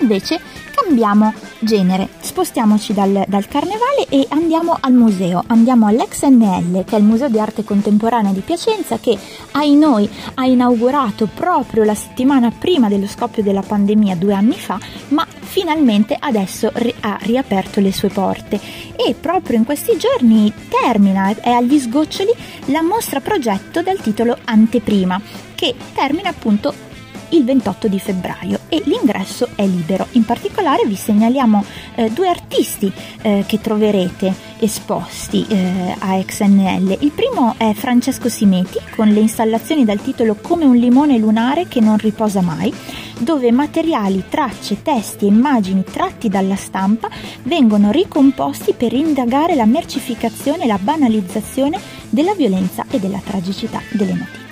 Invece 0.00 0.40
cambiamo 0.74 1.32
genere, 1.58 2.08
spostiamoci 2.20 2.92
dal, 2.92 3.24
dal, 3.26 3.48
carnevale 3.48 4.06
e 4.08 4.26
andiamo 4.28 4.76
al 4.78 4.92
museo, 4.92 5.42
andiamo 5.46 5.86
all'XNL 5.86 6.84
che 6.84 6.96
è 6.96 6.98
il 6.98 7.04
Museo 7.04 7.28
di 7.28 7.40
Arte 7.40 7.64
Contemporanea 7.64 8.32
di 8.32 8.40
Piacenza 8.40 8.98
che 8.98 9.18
ai 9.52 9.74
noi 9.74 10.08
ha 10.34 10.44
inaugurato 10.44 11.28
proprio 11.32 11.82
la 11.84 11.94
settimana 11.94 12.50
prima 12.50 12.88
dello 12.88 13.06
scoppio 13.06 13.42
della 13.42 13.62
pandemia 13.62 14.16
due 14.16 14.34
anni 14.34 14.54
fa, 14.54 14.78
ma 15.08 15.26
finalmente 15.40 16.16
adesso 16.18 16.70
ri- 16.74 16.94
ha 17.00 17.18
riaperto 17.22 17.80
le 17.80 17.92
sue 17.92 18.08
porte. 18.08 18.60
E 18.94 19.14
proprio 19.14 19.56
in 19.56 19.64
questi 19.64 19.96
giorni 19.96 20.52
termina, 20.68 21.34
è 21.40 21.50
agli 21.50 21.78
sgoccioli, 21.78 22.30
la 22.66 22.82
mostra 22.82 23.20
progetto 23.20 23.82
dal 23.82 24.00
titolo 24.00 24.36
Anteprima 24.44 25.20
che 25.54 25.74
termina 25.94 26.28
appunto 26.28 26.85
il 27.30 27.44
28 27.44 27.88
di 27.88 27.98
febbraio 27.98 28.60
e 28.68 28.82
l'ingresso 28.84 29.48
è 29.54 29.66
libero. 29.66 30.06
In 30.12 30.24
particolare 30.24 30.86
vi 30.86 30.94
segnaliamo 30.94 31.64
eh, 31.94 32.10
due 32.10 32.28
artisti 32.28 32.90
eh, 33.22 33.44
che 33.46 33.60
troverete 33.60 34.32
esposti 34.58 35.44
eh, 35.48 35.94
a 35.98 36.22
XNL. 36.22 36.96
Il 37.00 37.12
primo 37.12 37.54
è 37.56 37.72
Francesco 37.74 38.28
Simeti 38.28 38.78
con 38.94 39.08
le 39.08 39.20
installazioni 39.20 39.84
dal 39.84 40.00
titolo 40.00 40.36
Come 40.40 40.64
un 40.64 40.76
limone 40.76 41.18
lunare 41.18 41.66
che 41.68 41.80
non 41.80 41.96
riposa 41.96 42.40
mai, 42.40 42.72
dove 43.18 43.50
materiali, 43.50 44.24
tracce, 44.28 44.82
testi 44.82 45.24
e 45.24 45.28
immagini 45.28 45.84
tratti 45.84 46.28
dalla 46.28 46.56
stampa 46.56 47.08
vengono 47.44 47.90
ricomposti 47.90 48.72
per 48.72 48.92
indagare 48.92 49.54
la 49.54 49.66
mercificazione 49.66 50.64
e 50.64 50.66
la 50.66 50.78
banalizzazione 50.78 51.78
della 52.10 52.34
violenza 52.34 52.84
e 52.90 52.98
della 52.98 53.20
tragicità 53.24 53.80
delle 53.92 54.12
notizie 54.12 54.45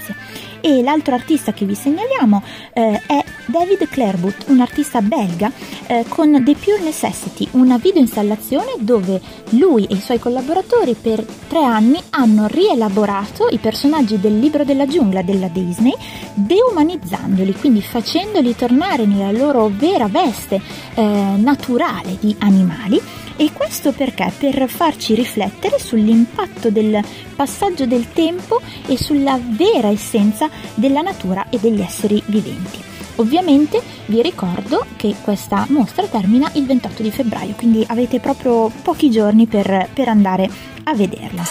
e 0.65 0.83
l'altro 0.83 1.15
artista 1.15 1.53
che 1.53 1.67
vi 1.67 1.75
segnaliamo 1.75 2.43
eh, 2.73 3.03
è 3.07 3.23
David 3.45 3.87
Clairbout, 3.87 4.47
un 4.47 4.61
artista 4.61 5.03
belga 5.03 5.53
eh, 5.87 6.07
con 6.09 6.43
The 6.43 6.55
Pure 6.55 6.81
Necessity, 6.81 7.47
una 7.51 7.77
videoinstallazione 7.77 8.73
dove 8.79 9.21
lui 9.51 9.85
e 9.85 9.97
i 9.97 10.01
suoi 10.01 10.19
collaboratori 10.19 10.97
per 10.99 11.23
tre 11.23 11.63
anni 11.63 12.01
hanno 12.09 12.47
rielaborato 12.47 13.49
i 13.51 13.59
personaggi 13.59 14.19
del 14.19 14.39
libro 14.39 14.65
della 14.65 14.87
giungla 14.87 15.21
della 15.21 15.49
Disney, 15.49 15.93
deumanizzandoli, 16.33 17.53
quindi 17.53 17.83
facendoli 17.83 18.57
tornare 18.57 19.05
nella 19.05 19.33
loro 19.33 19.71
vera 19.71 20.09
veste 20.09 20.59
eh, 20.95 21.03
naturale 21.37 22.17
di 22.19 22.35
animali 22.39 22.99
e 23.37 23.51
questo 23.53 23.91
perché? 23.91 24.33
Per 24.39 24.69
farci 24.69 25.15
riflettere 25.15 25.79
sull'impatto 25.81 26.71
del 26.71 27.03
passaggio 27.35 27.85
del 27.85 28.13
tempo 28.13 28.61
e 28.87 28.97
sulla 28.97 29.39
vera 29.43 29.89
essenza 29.89 30.49
della 30.75 31.01
natura 31.01 31.47
e 31.51 31.59
degli 31.59 31.81
esseri 31.81 32.23
viventi. 32.27 32.93
Ovviamente 33.17 33.81
vi 34.07 34.23
ricordo 34.23 34.85
che 34.97 35.15
questa 35.23 35.67
mostra 35.69 36.07
termina 36.07 36.51
il 36.55 36.67
28 36.67 37.03
di 37.03 37.11
febbraio, 37.11 37.55
quindi 37.55 37.85
avete 37.89 38.19
proprio 38.19 38.71
pochi 38.83 39.11
giorni 39.11 39.47
per, 39.47 39.89
per 39.93 40.09
andare 40.09 40.51
a 40.85 40.95
vederla. 40.95 41.43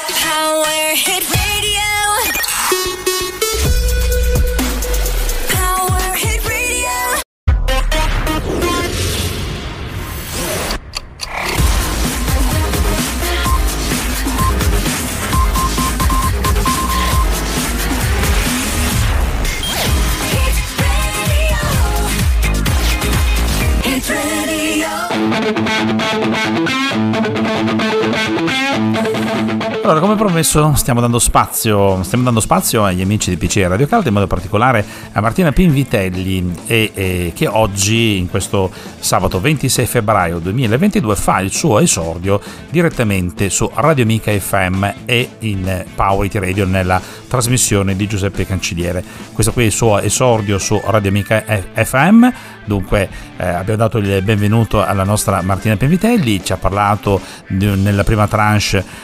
Promesso, 30.43 30.75
stiamo 30.75 30.99
dando 30.99 31.19
spazio, 31.19 32.03
stiamo 32.03 32.25
dando 32.25 32.41
spazio 32.41 32.83
agli 32.83 32.99
amici 32.99 33.29
di 33.29 33.37
PC 33.37 33.65
Radio 33.65 33.87
Caldo, 33.87 34.09
in 34.09 34.13
modo 34.13 34.27
particolare 34.27 34.85
a 35.13 35.21
Martina 35.21 35.53
Pinvitelli, 35.53 36.53
e, 36.67 36.91
e, 36.93 37.31
che 37.33 37.47
oggi, 37.47 38.17
in 38.17 38.29
questo 38.29 38.69
sabato 38.99 39.39
26 39.39 39.85
febbraio 39.85 40.39
2022, 40.39 41.15
fa 41.15 41.39
il 41.39 41.49
suo 41.49 41.79
esordio 41.79 42.41
direttamente 42.69 43.49
su 43.49 43.71
Radio 43.73 44.05
Mica 44.05 44.37
FM 44.37 44.85
e 45.05 45.29
in 45.39 45.85
Power 45.95 46.25
IT 46.25 46.35
Radio 46.35 46.65
nella 46.65 47.01
trasmissione 47.29 47.95
di 47.95 48.05
Giuseppe 48.05 48.45
Canciliere. 48.45 49.01
Questo 49.31 49.53
qui 49.53 49.63
è 49.63 49.67
il 49.67 49.71
suo 49.71 50.01
esordio 50.01 50.57
su 50.57 50.77
Radio 50.83 51.11
Mica 51.13 51.41
FM. 51.73 52.27
Dunque, 52.65 53.09
eh, 53.37 53.47
abbiamo 53.47 53.77
dato 53.77 53.97
il 53.97 54.21
benvenuto 54.21 54.83
alla 54.83 55.03
nostra 55.03 55.41
Martina 55.41 55.75
Pinvitelli, 55.75 56.43
ci 56.43 56.53
ha 56.53 56.57
parlato 56.57 57.19
di, 57.47 57.65
nella 57.65 58.03
prima 58.03 58.27
tranche 58.27 58.41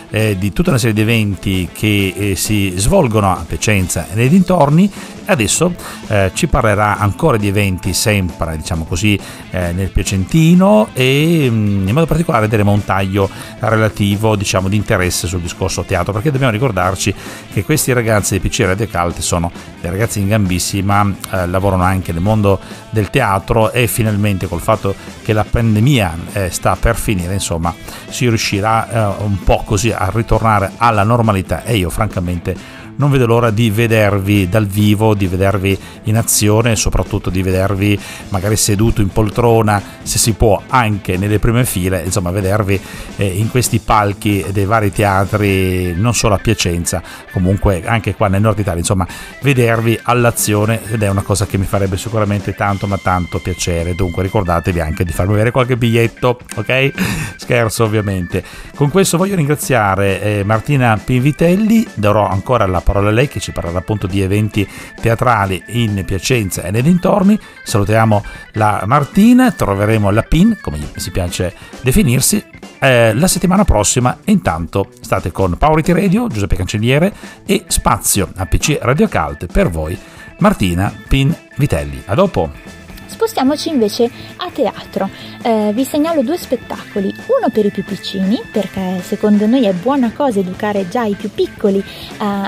eh, 0.09 0.37
di 0.37 0.51
tutta 0.53 0.69
una 0.69 0.79
serie 0.79 0.93
di 0.93 1.01
eventi 1.01 1.69
che 1.71 2.13
eh, 2.15 2.35
si 2.35 2.73
svolgono 2.75 3.31
a 3.31 3.43
Piacenza 3.47 4.07
e 4.11 4.15
nei 4.15 4.29
dintorni. 4.29 4.91
Adesso 5.25 5.73
eh, 6.07 6.31
ci 6.33 6.47
parlerà 6.47 6.97
ancora 6.97 7.37
di 7.37 7.47
eventi 7.47 7.93
sempre 7.93 8.57
diciamo 8.57 8.85
così 8.85 9.19
eh, 9.51 9.71
nel 9.73 9.91
Piacentino 9.91 10.89
e 10.93 11.47
mm, 11.47 11.87
in 11.87 11.93
modo 11.93 12.07
particolare 12.07 12.47
diremo 12.47 12.71
un 12.71 12.83
taglio 12.83 13.29
relativo 13.59 14.35
diciamo 14.35 14.67
di 14.69 14.75
interesse 14.75 15.27
sul 15.27 15.41
discorso 15.41 15.83
teatro 15.83 16.13
perché 16.13 16.31
dobbiamo 16.31 16.51
ricordarci 16.51 17.13
che 17.53 17.63
questi 17.63 17.93
ragazzi 17.93 18.39
di 18.39 18.47
PC 18.47 18.61
Radio 18.61 18.87
Calte 18.87 19.21
sono 19.21 19.51
dei 19.79 19.91
ragazzi 19.91 20.19
in 20.19 20.29
gambissima 20.29 21.13
eh, 21.31 21.45
lavorano 21.45 21.83
anche 21.83 22.11
nel 22.11 22.21
mondo 22.21 22.59
del 22.89 23.11
teatro 23.11 23.48
e 23.71 23.87
finalmente 23.87 24.47
col 24.47 24.61
fatto 24.61 24.93
che 25.23 25.33
la 25.33 25.43
pandemia 25.43 26.17
eh, 26.33 26.49
sta 26.49 26.75
per 26.75 26.95
finire 26.95 27.33
insomma 27.33 27.73
si 28.09 28.27
riuscirà 28.27 28.89
eh, 29.17 29.23
un 29.23 29.39
po' 29.43 29.63
così 29.65 29.91
a 29.91 30.09
ritornare 30.13 30.71
alla 30.77 31.03
normalità. 31.03 31.63
E 31.63 31.77
io 31.77 31.89
francamente 31.89 32.55
non 32.99 33.09
vedo 33.09 33.25
l'ora 33.25 33.49
di 33.49 33.69
vedervi 33.69 34.49
dal 34.49 34.67
vivo, 34.67 35.13
di 35.13 35.27
vedervi 35.27 35.77
in 36.03 36.17
azione 36.17 36.71
e 36.71 36.75
soprattutto 36.75 37.29
di 37.29 37.41
vedervi 37.41 37.99
magari 38.29 38.55
seduto 38.55 39.01
in 39.01 39.09
poltrona, 39.09 39.81
se 40.03 40.17
si 40.17 40.33
può 40.33 40.61
anche 40.67 41.17
nelle 41.17 41.39
prime 41.39 41.65
file, 41.65 42.03
insomma 42.03 42.31
vedervi 42.31 42.79
eh, 43.15 43.25
in 43.25 43.49
questi 43.49 43.79
palchi 43.79 44.45
dei 44.51 44.65
vari 44.65 44.91
teatri, 44.91 45.93
non 45.95 46.13
solo 46.13 46.35
a 46.35 46.39
Piacenza, 46.39 47.01
comunque 47.31 47.83
anche 47.85 48.15
qua 48.15 48.27
nel 48.27 48.41
nord 48.41 48.59
Italia, 48.59 48.79
insomma 48.79 49.07
vedervi 49.41 49.97
all'azione 50.03 50.81
ed 50.91 51.01
è 51.01 51.09
una 51.09 51.21
cosa 51.21 51.45
che 51.45 51.57
mi 51.57 51.65
farebbe 51.65 51.97
sicuramente 51.97 52.53
tanto 52.53 52.85
ma 52.85 52.97
tanto 52.97 53.39
piacere, 53.39 53.95
dunque 53.95 54.23
ricordatevi 54.23 54.79
anche 54.81 55.05
di 55.05 55.13
farmi 55.13 55.33
avere 55.33 55.51
qualche 55.51 55.77
biglietto, 55.77 56.39
ok? 56.55 56.91
Scherzo 57.37 57.85
ovviamente. 57.85 58.43
Con 58.75 58.89
questo 58.89 59.17
voglio 59.17 59.35
ringraziare 59.35 60.21
eh, 60.21 60.43
Martina 60.43 60.99
Pinvitelli, 61.01 61.87
darò 61.93 62.27
ancora 62.27 62.65
la 62.65 62.81
parola 62.89 63.09
a 63.09 63.11
lei 63.11 63.27
che 63.27 63.39
ci 63.39 63.51
parlerà 63.51 63.77
appunto 63.77 64.07
di 64.07 64.21
eventi 64.21 64.67
teatrali 64.99 65.61
in 65.67 66.03
Piacenza 66.05 66.63
e 66.63 66.71
nei 66.71 66.81
dintorni. 66.81 67.39
Salutiamo 67.63 68.23
la 68.53 68.81
Martina, 68.87 69.51
troveremo 69.51 70.09
la 70.09 70.23
PIN, 70.23 70.57
come 70.59 70.79
si 70.95 71.11
piace 71.11 71.53
definirsi, 71.81 72.43
eh, 72.79 73.13
la 73.13 73.27
settimana 73.27 73.63
prossima. 73.63 74.17
Intanto 74.25 74.89
state 75.01 75.31
con 75.31 75.55
Powerity 75.55 75.91
Radio, 75.93 76.27
Giuseppe 76.27 76.55
Cancelliere 76.55 77.13
e 77.45 77.65
Spazio 77.67 78.31
a 78.35 78.45
PC 78.47 78.79
Radio 78.81 79.07
Cult 79.07 79.45
per 79.51 79.69
voi, 79.69 79.97
Martina 80.39 80.91
Pin 81.07 81.35
Vitelli. 81.57 82.01
A 82.07 82.15
dopo! 82.15 82.78
Spostiamoci 83.19 83.67
invece 83.67 84.09
a 84.37 84.49
teatro. 84.49 85.09
Eh, 85.41 85.71
vi 85.73 85.83
segnalo 85.83 86.21
due 86.21 86.37
spettacoli, 86.37 87.13
uno 87.37 87.49
per 87.51 87.65
i 87.65 87.69
più 87.69 87.83
piccini, 87.83 88.41
perché 88.49 89.01
secondo 89.03 89.45
noi 89.45 89.65
è 89.65 89.73
buona 89.73 90.13
cosa 90.13 90.39
educare 90.39 90.87
già 90.87 91.03
i 91.03 91.15
più 91.15 91.29
piccoli 91.29 91.79
eh, 91.79 91.83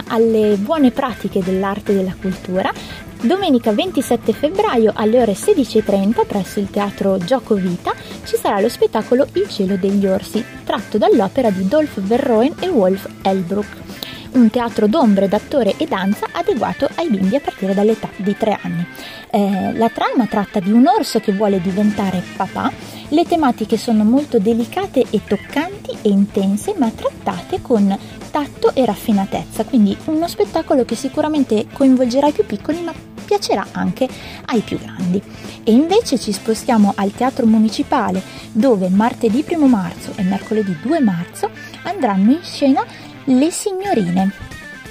alle 0.08 0.56
buone 0.56 0.92
pratiche 0.92 1.44
dell'arte 1.44 1.92
e 1.92 1.96
della 1.96 2.16
cultura. 2.18 2.72
Domenica 3.20 3.74
27 3.74 4.32
febbraio 4.32 4.94
alle 4.96 5.22
ore 5.22 5.34
16.30 5.34 6.26
presso 6.26 6.62
il 6.62 6.70
teatro 6.70 7.18
Gioco 7.18 7.56
Vita 7.56 7.94
ci 8.24 8.38
sarà 8.38 8.62
lo 8.62 8.70
spettacolo 8.70 9.28
Il 9.34 9.50
cielo 9.50 9.76
degli 9.76 10.08
orsi, 10.08 10.42
tratto 10.64 10.98
dall'opera 10.98 11.50
di 11.50 11.68
Dolph 11.68 12.00
Verroen 12.00 12.56
e 12.62 12.70
Wolf 12.70 13.10
Elbrook 13.24 13.92
un 14.34 14.50
teatro 14.50 14.88
d'ombre 14.88 15.28
d'attore 15.28 15.76
e 15.78 15.86
danza 15.86 16.28
adeguato 16.32 16.90
ai 16.96 17.10
bimbi 17.10 17.36
a 17.36 17.40
partire 17.40 17.74
dall'età 17.74 18.10
di 18.16 18.36
3 18.36 18.60
anni. 18.62 18.86
Eh, 19.30 19.74
la 19.74 19.90
trama 19.90 20.26
tratta 20.28 20.60
di 20.60 20.72
un 20.72 20.86
orso 20.88 21.20
che 21.20 21.34
vuole 21.34 21.62
diventare 21.62 22.24
papà, 22.36 22.72
le 23.10 23.24
tematiche 23.26 23.78
sono 23.78 24.04
molto 24.04 24.40
delicate 24.40 25.06
e 25.10 25.22
toccanti 25.26 25.98
e 26.02 26.10
intense 26.10 26.74
ma 26.78 26.90
trattate 26.90 27.62
con 27.62 27.98
tatto 28.32 28.74
e 28.74 28.86
raffinatezza, 28.86 29.66
quindi 29.66 29.96
uno 30.06 30.28
spettacolo 30.28 30.86
che 30.86 30.96
sicuramente 30.96 31.68
coinvolgerà 31.72 32.28
i 32.28 32.32
più 32.32 32.46
piccoli 32.46 32.82
ma 32.82 32.94
piacerà 33.26 33.66
anche 33.72 34.08
ai 34.46 34.62
più 34.62 34.78
grandi. 34.78 35.22
E 35.64 35.72
invece 35.72 36.18
ci 36.18 36.32
spostiamo 36.32 36.94
al 36.96 37.12
Teatro 37.12 37.46
Municipale 37.46 38.22
dove 38.52 38.90
martedì 38.90 39.46
1 39.48 39.68
marzo 39.68 40.14
e 40.16 40.24
mercoledì 40.24 40.76
2 40.82 41.00
marzo 41.00 41.50
andranno 41.84 42.32
in 42.32 42.42
scena 42.42 42.84
le 43.26 43.52
signorine. 43.52 44.32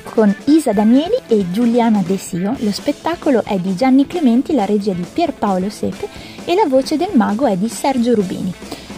Con 0.02 0.34
Isa 0.46 0.72
Danieli 0.72 1.16
e 1.26 1.50
Giuliana 1.50 2.02
De 2.04 2.16
Sio, 2.16 2.54
lo 2.58 2.72
spettacolo 2.72 3.42
è 3.44 3.58
di 3.58 3.74
Gianni 3.74 4.06
Clementi, 4.06 4.54
la 4.54 4.64
regia 4.64 4.92
di 4.92 5.04
Pierpaolo 5.10 5.68
Sepe 5.68 6.08
e 6.44 6.54
la 6.54 6.66
voce 6.66 6.96
del 6.96 7.10
mago 7.14 7.46
è 7.46 7.56
di 7.56 7.68
Sergio 7.68 8.14
Rubini. 8.14 8.52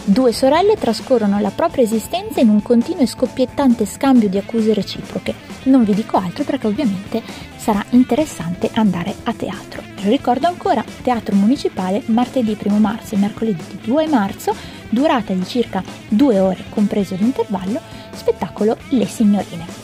Due 0.05 0.33
sorelle 0.33 0.75
trascorrono 0.75 1.39
la 1.39 1.51
propria 1.51 1.83
esistenza 1.83 2.41
in 2.41 2.49
un 2.49 2.61
continuo 2.61 3.03
e 3.03 3.07
scoppiettante 3.07 3.85
scambio 3.85 4.27
di 4.27 4.37
accuse 4.37 4.73
reciproche. 4.73 5.33
Non 5.63 5.83
vi 5.83 5.93
dico 5.93 6.17
altro 6.17 6.43
perché 6.43 6.67
ovviamente 6.67 7.21
sarà 7.55 7.83
interessante 7.91 8.69
andare 8.73 9.15
a 9.23 9.33
teatro. 9.33 9.81
Lo 10.01 10.09
ricordo 10.09 10.47
ancora, 10.47 10.83
Teatro 11.01 11.35
Municipale 11.35 12.01
martedì 12.07 12.57
1 12.61 12.77
marzo 12.79 13.15
e 13.15 13.19
mercoledì 13.19 13.79
2 13.83 14.07
marzo, 14.07 14.53
durata 14.89 15.31
di 15.31 15.45
circa 15.45 15.81
due 16.09 16.39
ore 16.39 16.65
compreso 16.69 17.15
l'intervallo, 17.15 17.79
spettacolo 18.15 18.77
Le 18.89 19.05
Signorine. 19.05 19.83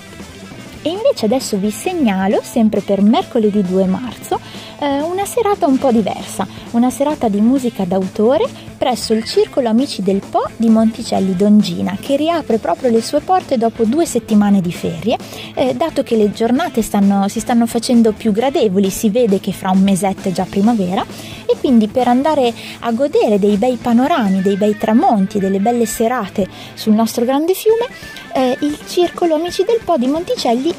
E 0.82 0.90
invece 0.90 1.26
adesso 1.26 1.58
vi 1.58 1.72
segnalo, 1.72 2.40
sempre 2.42 2.80
per 2.80 3.02
mercoledì 3.02 3.62
2 3.62 3.86
marzo, 3.86 4.40
eh, 4.80 5.02
una 5.02 5.26
serata 5.26 5.68
un 5.68 5.78
po' 5.78 5.92
diversa, 5.92 6.48
una 6.72 6.90
serata 6.90 7.28
di 7.28 7.42
musica 7.42 7.84
d'autore 7.84 8.48
presso 8.78 9.14
il 9.14 9.26
Circolo 9.26 9.68
Amici 9.68 10.02
del 10.02 10.22
Po 10.28 10.42
di 10.56 10.70
Monticelli 10.70 11.36
Dongina, 11.36 11.98
che 12.00 12.16
riapre 12.16 12.60
proprio 12.60 12.90
le 12.90 13.02
sue 13.02 13.20
porte 13.20 13.58
dopo 13.58 13.84
due 13.84 14.06
settimane 14.06 14.62
di 14.62 14.72
ferie, 14.72 15.18
eh, 15.54 15.74
dato 15.74 16.02
che 16.02 16.16
le 16.16 16.32
giornate 16.32 16.82
stanno, 16.82 17.28
si 17.28 17.42
stanno 17.42 17.66
facendo 17.66 18.14
più 18.14 18.32
gradevoli, 18.32 18.90
si 18.90 19.10
vede 19.10 19.42
che 19.42 19.52
fra 19.52 19.72
un 19.72 19.82
mesetto 19.82 20.30
è 20.30 20.32
già 20.32 20.46
primavera, 20.50 21.06
e 21.50 21.58
quindi 21.60 21.88
per 21.88 22.08
andare 22.08 22.54
a 22.80 22.92
godere 22.92 23.40
dei 23.40 23.58
bei 23.58 23.78
panorami, 23.82 24.42
dei 24.42 24.56
bei 24.56 24.78
tramonti, 24.78 25.40
delle 25.40 25.60
belle 25.60 25.86
serate 25.86 26.48
sul 26.76 26.94
nostro 26.94 27.26
grande 27.26 27.54
fiume, 27.54 27.88
eh, 28.34 28.58
il 28.62 28.78
Circolo 28.88 29.36
Amici 29.36 29.64
del 29.64 29.80
Po 29.84 29.98
di 29.98 30.08
Monticelli 30.08 30.74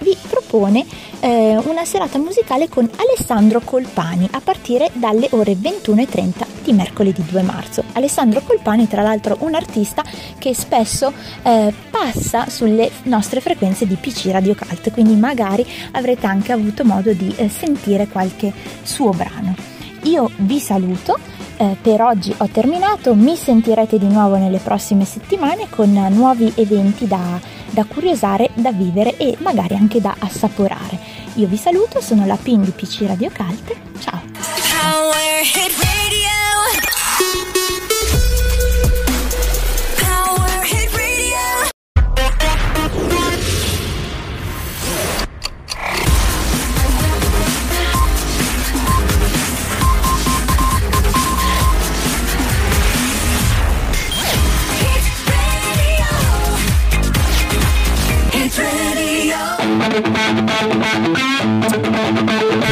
vi 0.00 0.16
propone 0.28 0.84
eh, 1.20 1.56
una 1.64 1.84
serata 1.84 2.18
musicale 2.18 2.68
con 2.68 2.88
Alessandro 2.96 3.60
Colpani 3.60 4.28
a 4.32 4.40
partire 4.40 4.90
dalle 4.92 5.28
ore 5.32 5.52
21.30 5.52 6.46
di 6.64 6.72
mercoledì 6.72 7.24
2 7.24 7.42
marzo. 7.42 7.84
Alessandro 7.92 8.40
Colpani, 8.42 8.88
tra 8.88 9.02
l'altro, 9.02 9.36
un 9.40 9.54
artista 9.54 10.02
che 10.38 10.54
spesso 10.54 11.12
eh, 11.42 11.72
passa 11.90 12.48
sulle 12.48 12.90
nostre 13.04 13.40
frequenze 13.40 13.86
di 13.86 13.96
PC 13.96 14.28
Radio 14.30 14.54
Cult, 14.54 14.90
quindi 14.90 15.14
magari 15.14 15.66
avrete 15.92 16.26
anche 16.26 16.52
avuto 16.52 16.84
modo 16.84 17.12
di 17.12 17.32
eh, 17.36 17.48
sentire 17.48 18.08
qualche 18.08 18.52
suo 18.82 19.10
brano. 19.10 19.69
Io 20.04 20.30
vi 20.36 20.58
saluto 20.60 21.18
eh, 21.56 21.76
per 21.80 22.00
oggi 22.00 22.34
ho 22.38 22.48
terminato, 22.50 23.14
mi 23.14 23.36
sentirete 23.36 23.98
di 23.98 24.08
nuovo 24.08 24.36
nelle 24.36 24.58
prossime 24.58 25.04
settimane 25.04 25.68
con 25.68 25.92
nuovi 25.92 26.50
eventi 26.56 27.06
da, 27.06 27.38
da 27.70 27.84
curiosare, 27.84 28.50
da 28.54 28.72
vivere 28.72 29.16
e 29.18 29.36
magari 29.40 29.74
anche 29.74 30.00
da 30.00 30.16
assaporare. 30.18 30.98
Io 31.34 31.46
vi 31.46 31.56
saluto, 31.56 32.00
sono 32.00 32.24
la 32.24 32.36
PIN 32.36 32.62
di 32.62 32.70
PC 32.70 33.02
Radio 33.06 33.30
Cult, 33.30 33.76
ciao! 34.00 34.22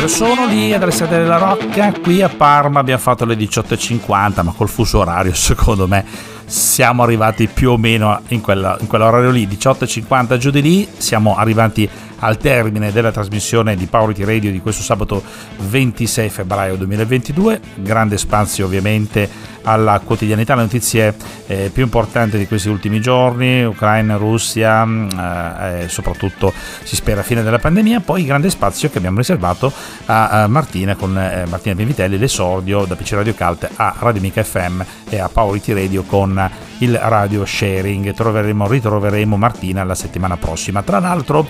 Sono 0.08 0.46
lì 0.46 0.72
ad 0.72 0.82
Alessandria 0.82 1.20
della 1.20 1.36
Rocca, 1.36 1.92
qui 1.92 2.22
a 2.22 2.28
Parma 2.28 2.80
abbiamo 2.80 3.00
fatto 3.00 3.24
le 3.24 3.36
18.50, 3.36 4.42
ma 4.42 4.52
col 4.56 4.68
fuso 4.68 4.98
orario 4.98 5.32
secondo 5.34 5.86
me 5.86 6.04
siamo 6.44 7.02
arrivati 7.02 7.46
più 7.46 7.70
o 7.72 7.76
meno 7.76 8.20
in, 8.28 8.40
quella, 8.40 8.76
in 8.80 8.86
quell'orario 8.86 9.30
lì, 9.30 9.46
18.50 9.46 10.36
giù 10.38 10.50
di 10.50 10.62
lì, 10.62 10.88
siamo 10.96 11.36
arrivati 11.36 11.88
al 12.20 12.36
termine 12.38 12.90
della 12.90 13.12
trasmissione 13.12 13.76
di 13.76 13.86
Powerity 13.86 14.24
Radio 14.24 14.50
di 14.50 14.60
questo 14.60 14.82
sabato 14.82 15.22
26 15.58 16.30
febbraio 16.30 16.76
2022. 16.76 17.60
Grande 17.76 18.18
spazio 18.18 18.64
ovviamente 18.64 19.28
alla 19.62 20.00
quotidianità, 20.02 20.52
alle 20.54 20.62
notizie 20.62 21.14
eh, 21.46 21.70
più 21.72 21.82
importanti 21.82 22.38
di 22.38 22.46
questi 22.46 22.68
ultimi 22.68 23.00
giorni, 23.00 23.64
Ucraina, 23.64 24.16
Russia, 24.16 24.86
eh, 24.86 25.84
e 25.84 25.88
soprattutto 25.88 26.52
si 26.82 26.96
spera 26.96 27.22
fine 27.22 27.42
della 27.42 27.58
pandemia. 27.58 28.00
Poi 28.00 28.24
grande 28.24 28.50
spazio 28.50 28.90
che 28.90 28.98
abbiamo 28.98 29.18
riservato 29.18 29.72
a, 30.06 30.42
a 30.42 30.46
Martina 30.46 30.94
con 30.96 31.16
eh, 31.16 31.44
Martina 31.48 31.74
Benvitelli, 31.74 32.18
l'esordio 32.18 32.84
da 32.84 32.96
PC 32.96 33.12
Radio 33.12 33.34
Cult 33.34 33.68
a 33.76 33.94
Radio 33.98 34.20
Mica 34.20 34.42
FM 34.42 34.82
e 35.08 35.18
a 35.18 35.28
Powerity 35.28 35.72
Radio 35.72 36.02
con 36.02 36.50
il 36.78 36.96
radio 36.96 37.44
sharing. 37.44 38.12
Troveremo, 38.12 38.66
ritroveremo 38.66 39.36
Martina 39.36 39.84
la 39.84 39.94
settimana 39.94 40.36
prossima. 40.36 40.82
Tra 40.82 40.98
l'altro, 40.98 41.46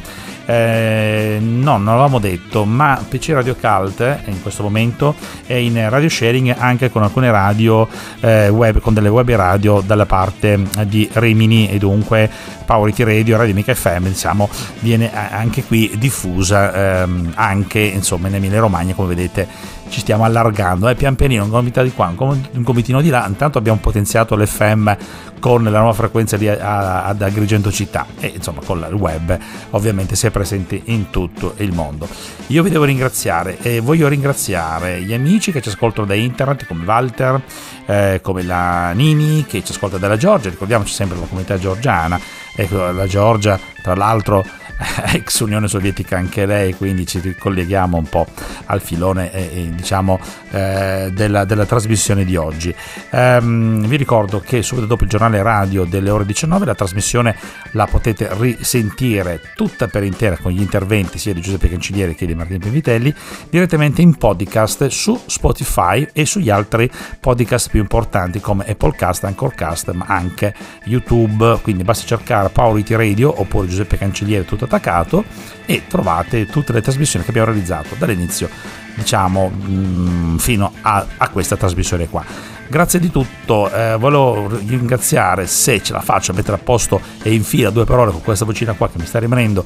eh, 0.46 1.38
no, 1.40 1.76
non 1.76 1.84
l'avevamo 1.84 2.18
detto, 2.18 2.64
ma 2.64 3.02
PC 3.06 3.30
Radio 3.32 3.54
Cult 3.54 4.20
in 4.26 4.40
questo 4.40 4.62
momento 4.62 5.14
è 5.46 5.54
in 5.54 5.88
radio 5.90 6.08
sharing 6.08 6.54
anche 6.56 6.90
con 6.90 7.02
alcune 7.02 7.30
radio 7.30 7.86
eh, 8.20 8.48
web, 8.48 8.80
con 8.80 8.94
delle 8.94 9.08
web 9.08 9.30
radio 9.30 9.82
dalla 9.84 10.06
parte 10.06 10.60
di 10.86 11.08
Rimini. 11.12 11.70
E 11.70 11.78
dunque 11.78 12.30
Powerity 12.64 13.02
Radio, 13.02 13.36
Radio 13.36 13.54
Mica 13.54 13.74
FM, 13.74 14.06
diciamo, 14.06 14.48
viene 14.80 15.10
anche 15.12 15.64
qui 15.64 15.92
diffusa 15.96 17.02
ehm, 17.02 17.32
anche 17.34 17.80
insomma 17.80 18.28
in 18.28 18.34
Emilia 18.34 18.60
Romagna, 18.60 18.94
come 18.94 19.08
vedete 19.08 19.76
ci 19.88 20.00
stiamo 20.00 20.24
allargando, 20.24 20.88
eh, 20.88 20.94
pian 20.94 21.16
pianino, 21.16 21.44
un 21.44 21.50
gomitino 21.50 21.84
di 21.84 21.92
qua, 21.92 22.12
un 22.14 22.40
gomitino 22.52 23.00
di 23.00 23.08
là, 23.08 23.26
intanto 23.26 23.58
abbiamo 23.58 23.78
potenziato 23.80 24.36
l'FM 24.36 24.96
con 25.40 25.64
la 25.64 25.78
nuova 25.78 25.92
frequenza 25.92 26.36
di, 26.36 26.48
a, 26.48 27.04
ad 27.04 27.22
Agrigento 27.22 27.70
città. 27.72 28.06
E 28.20 28.32
insomma 28.34 28.60
con 28.64 28.84
il 28.88 28.94
web 28.94 29.36
ovviamente 29.70 30.16
si 30.16 30.26
è 30.26 30.30
presente 30.30 30.80
in 30.84 31.10
tutto 31.10 31.54
il 31.58 31.72
mondo. 31.72 32.08
Io 32.48 32.62
vi 32.62 32.70
devo 32.70 32.84
ringraziare 32.84 33.58
e 33.62 33.80
voglio 33.80 34.08
ringraziare 34.08 35.02
gli 35.02 35.12
amici 35.12 35.52
che 35.52 35.60
ci 35.60 35.68
ascoltano 35.68 36.06
da 36.06 36.14
internet 36.14 36.66
come 36.66 36.84
Walter, 36.84 37.40
eh, 37.88 38.20
come 38.22 38.42
la 38.42 38.92
Nini 38.92 39.46
che 39.46 39.64
ci 39.64 39.72
ascolta 39.72 39.96
dalla 39.96 40.18
Georgia, 40.18 40.50
ricordiamoci 40.50 40.92
sempre 40.92 41.18
la 41.18 41.24
comunità 41.24 41.58
georgiana, 41.58 42.20
ecco 42.54 42.90
la 42.90 43.06
Georgia 43.06 43.58
tra 43.82 43.94
l'altro 43.94 44.44
ex 45.12 45.40
Unione 45.40 45.68
Sovietica 45.68 46.16
anche 46.16 46.46
lei, 46.46 46.74
quindi 46.74 47.06
ci 47.06 47.18
ricolleghiamo 47.18 47.96
un 47.96 48.08
po' 48.08 48.26
al 48.66 48.80
filone 48.80 49.32
eh, 49.32 49.70
diciamo, 49.74 50.20
eh, 50.50 51.10
della, 51.12 51.44
della, 51.44 51.66
trasmissione 51.66 52.24
di 52.24 52.36
oggi. 52.36 52.74
Um, 53.10 53.86
vi 53.86 53.96
ricordo 53.96 54.40
che 54.40 54.62
subito 54.62 54.86
dopo 54.86 55.04
il 55.04 55.10
giornale 55.10 55.42
radio 55.42 55.84
delle 55.84 56.10
ore 56.10 56.24
19 56.24 56.64
la 56.64 56.74
trasmissione 56.74 57.36
la 57.72 57.86
potete 57.86 58.28
risentire 58.38 59.40
tutta 59.54 59.88
per 59.88 60.04
intera 60.04 60.36
con 60.36 60.52
gli 60.52 60.60
interventi 60.60 61.18
sia 61.18 61.34
di 61.34 61.40
Giuseppe 61.40 61.68
Cancellieri 61.68 62.14
che 62.14 62.26
di 62.26 62.34
Martino 62.34 62.58
Pivitelli 62.58 63.14
direttamente 63.50 64.02
in 64.02 64.16
podcast 64.16 64.86
su 64.86 65.20
Spotify 65.26 66.06
e 66.12 66.24
sugli 66.24 66.50
altri 66.50 66.90
podcast 67.20 67.70
più 67.70 67.80
importanti 67.80 68.40
come 68.40 68.64
Applecast, 68.66 69.24
Anchorcast 69.24 69.90
ma 69.92 70.06
anche 70.08 70.54
YouTube, 70.84 71.58
quindi 71.62 71.82
basta 71.82 72.06
cercare 72.06 72.48
Paolo 72.48 72.78
Iti 72.78 72.94
Radio 72.94 73.40
oppure 73.40 73.66
Giuseppe 73.66 73.98
Cancellieri 73.98 74.44
tutto 74.44 74.66
attaccato 74.68 75.24
e 75.66 75.84
trovate 75.88 76.46
tutte 76.46 76.72
le 76.72 76.80
trasmissioni 76.80 77.24
che 77.24 77.30
abbiamo 77.30 77.50
realizzato 77.50 77.94
dall'inizio 77.98 78.48
diciamo 78.94 79.50
mm, 79.50 80.36
fino 80.36 80.72
a, 80.82 81.06
a 81.16 81.28
questa 81.28 81.56
trasmissione 81.56 82.08
qua. 82.08 82.24
Grazie 82.68 83.00
di 83.00 83.10
tutto 83.10 83.70
eh, 83.70 83.96
volevo 83.98 84.48
ringraziare 84.66 85.46
se 85.46 85.82
ce 85.82 85.92
la 85.92 86.00
faccio 86.00 86.32
a 86.32 86.34
mettere 86.34 86.56
a 86.56 86.60
posto 86.62 87.00
e 87.22 87.32
in 87.32 87.42
fila 87.42 87.70
due 87.70 87.84
parole 87.84 88.10
con 88.12 88.22
questa 88.22 88.44
vocina 88.44 88.72
qua 88.74 88.88
che 88.90 88.98
mi 88.98 89.06
sta 89.06 89.18
rimanendo 89.18 89.64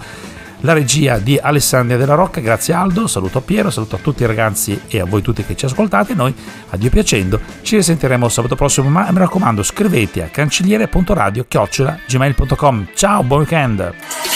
la 0.64 0.72
regia 0.74 1.18
di 1.18 1.36
Alessandria 1.40 1.96
della 1.96 2.14
Rocca, 2.14 2.40
grazie 2.40 2.72
Aldo, 2.72 3.09
saluto 3.09 3.38
a 3.38 3.40
Piero, 3.40 3.70
saluto 3.70 3.96
a 3.96 3.98
tutti 3.98 4.22
i 4.22 4.26
ragazzi 4.26 4.80
e 4.86 5.00
a 5.00 5.05
voi 5.05 5.20
tutti 5.20 5.44
che 5.44 5.57
ci 5.57 5.64
ascoltate, 5.64 6.14
noi 6.14 6.32
a 6.70 6.76
Dio 6.76 6.88
piacendo 6.88 7.40
ci 7.62 7.74
risentiremo 7.74 8.28
sabato 8.28 8.55
prossimo, 8.55 8.88
ma 8.88 9.11
mi 9.11 9.18
raccomando 9.18 9.64
scrivete 9.64 10.22
a 10.22 10.28
cancelliere.radio 10.28 11.46
chiocciola 11.48 11.98
gmail.com, 12.07 12.88
ciao, 12.94 13.24
buon 13.24 13.40
weekend! 13.40 14.32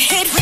hit. 0.00 0.39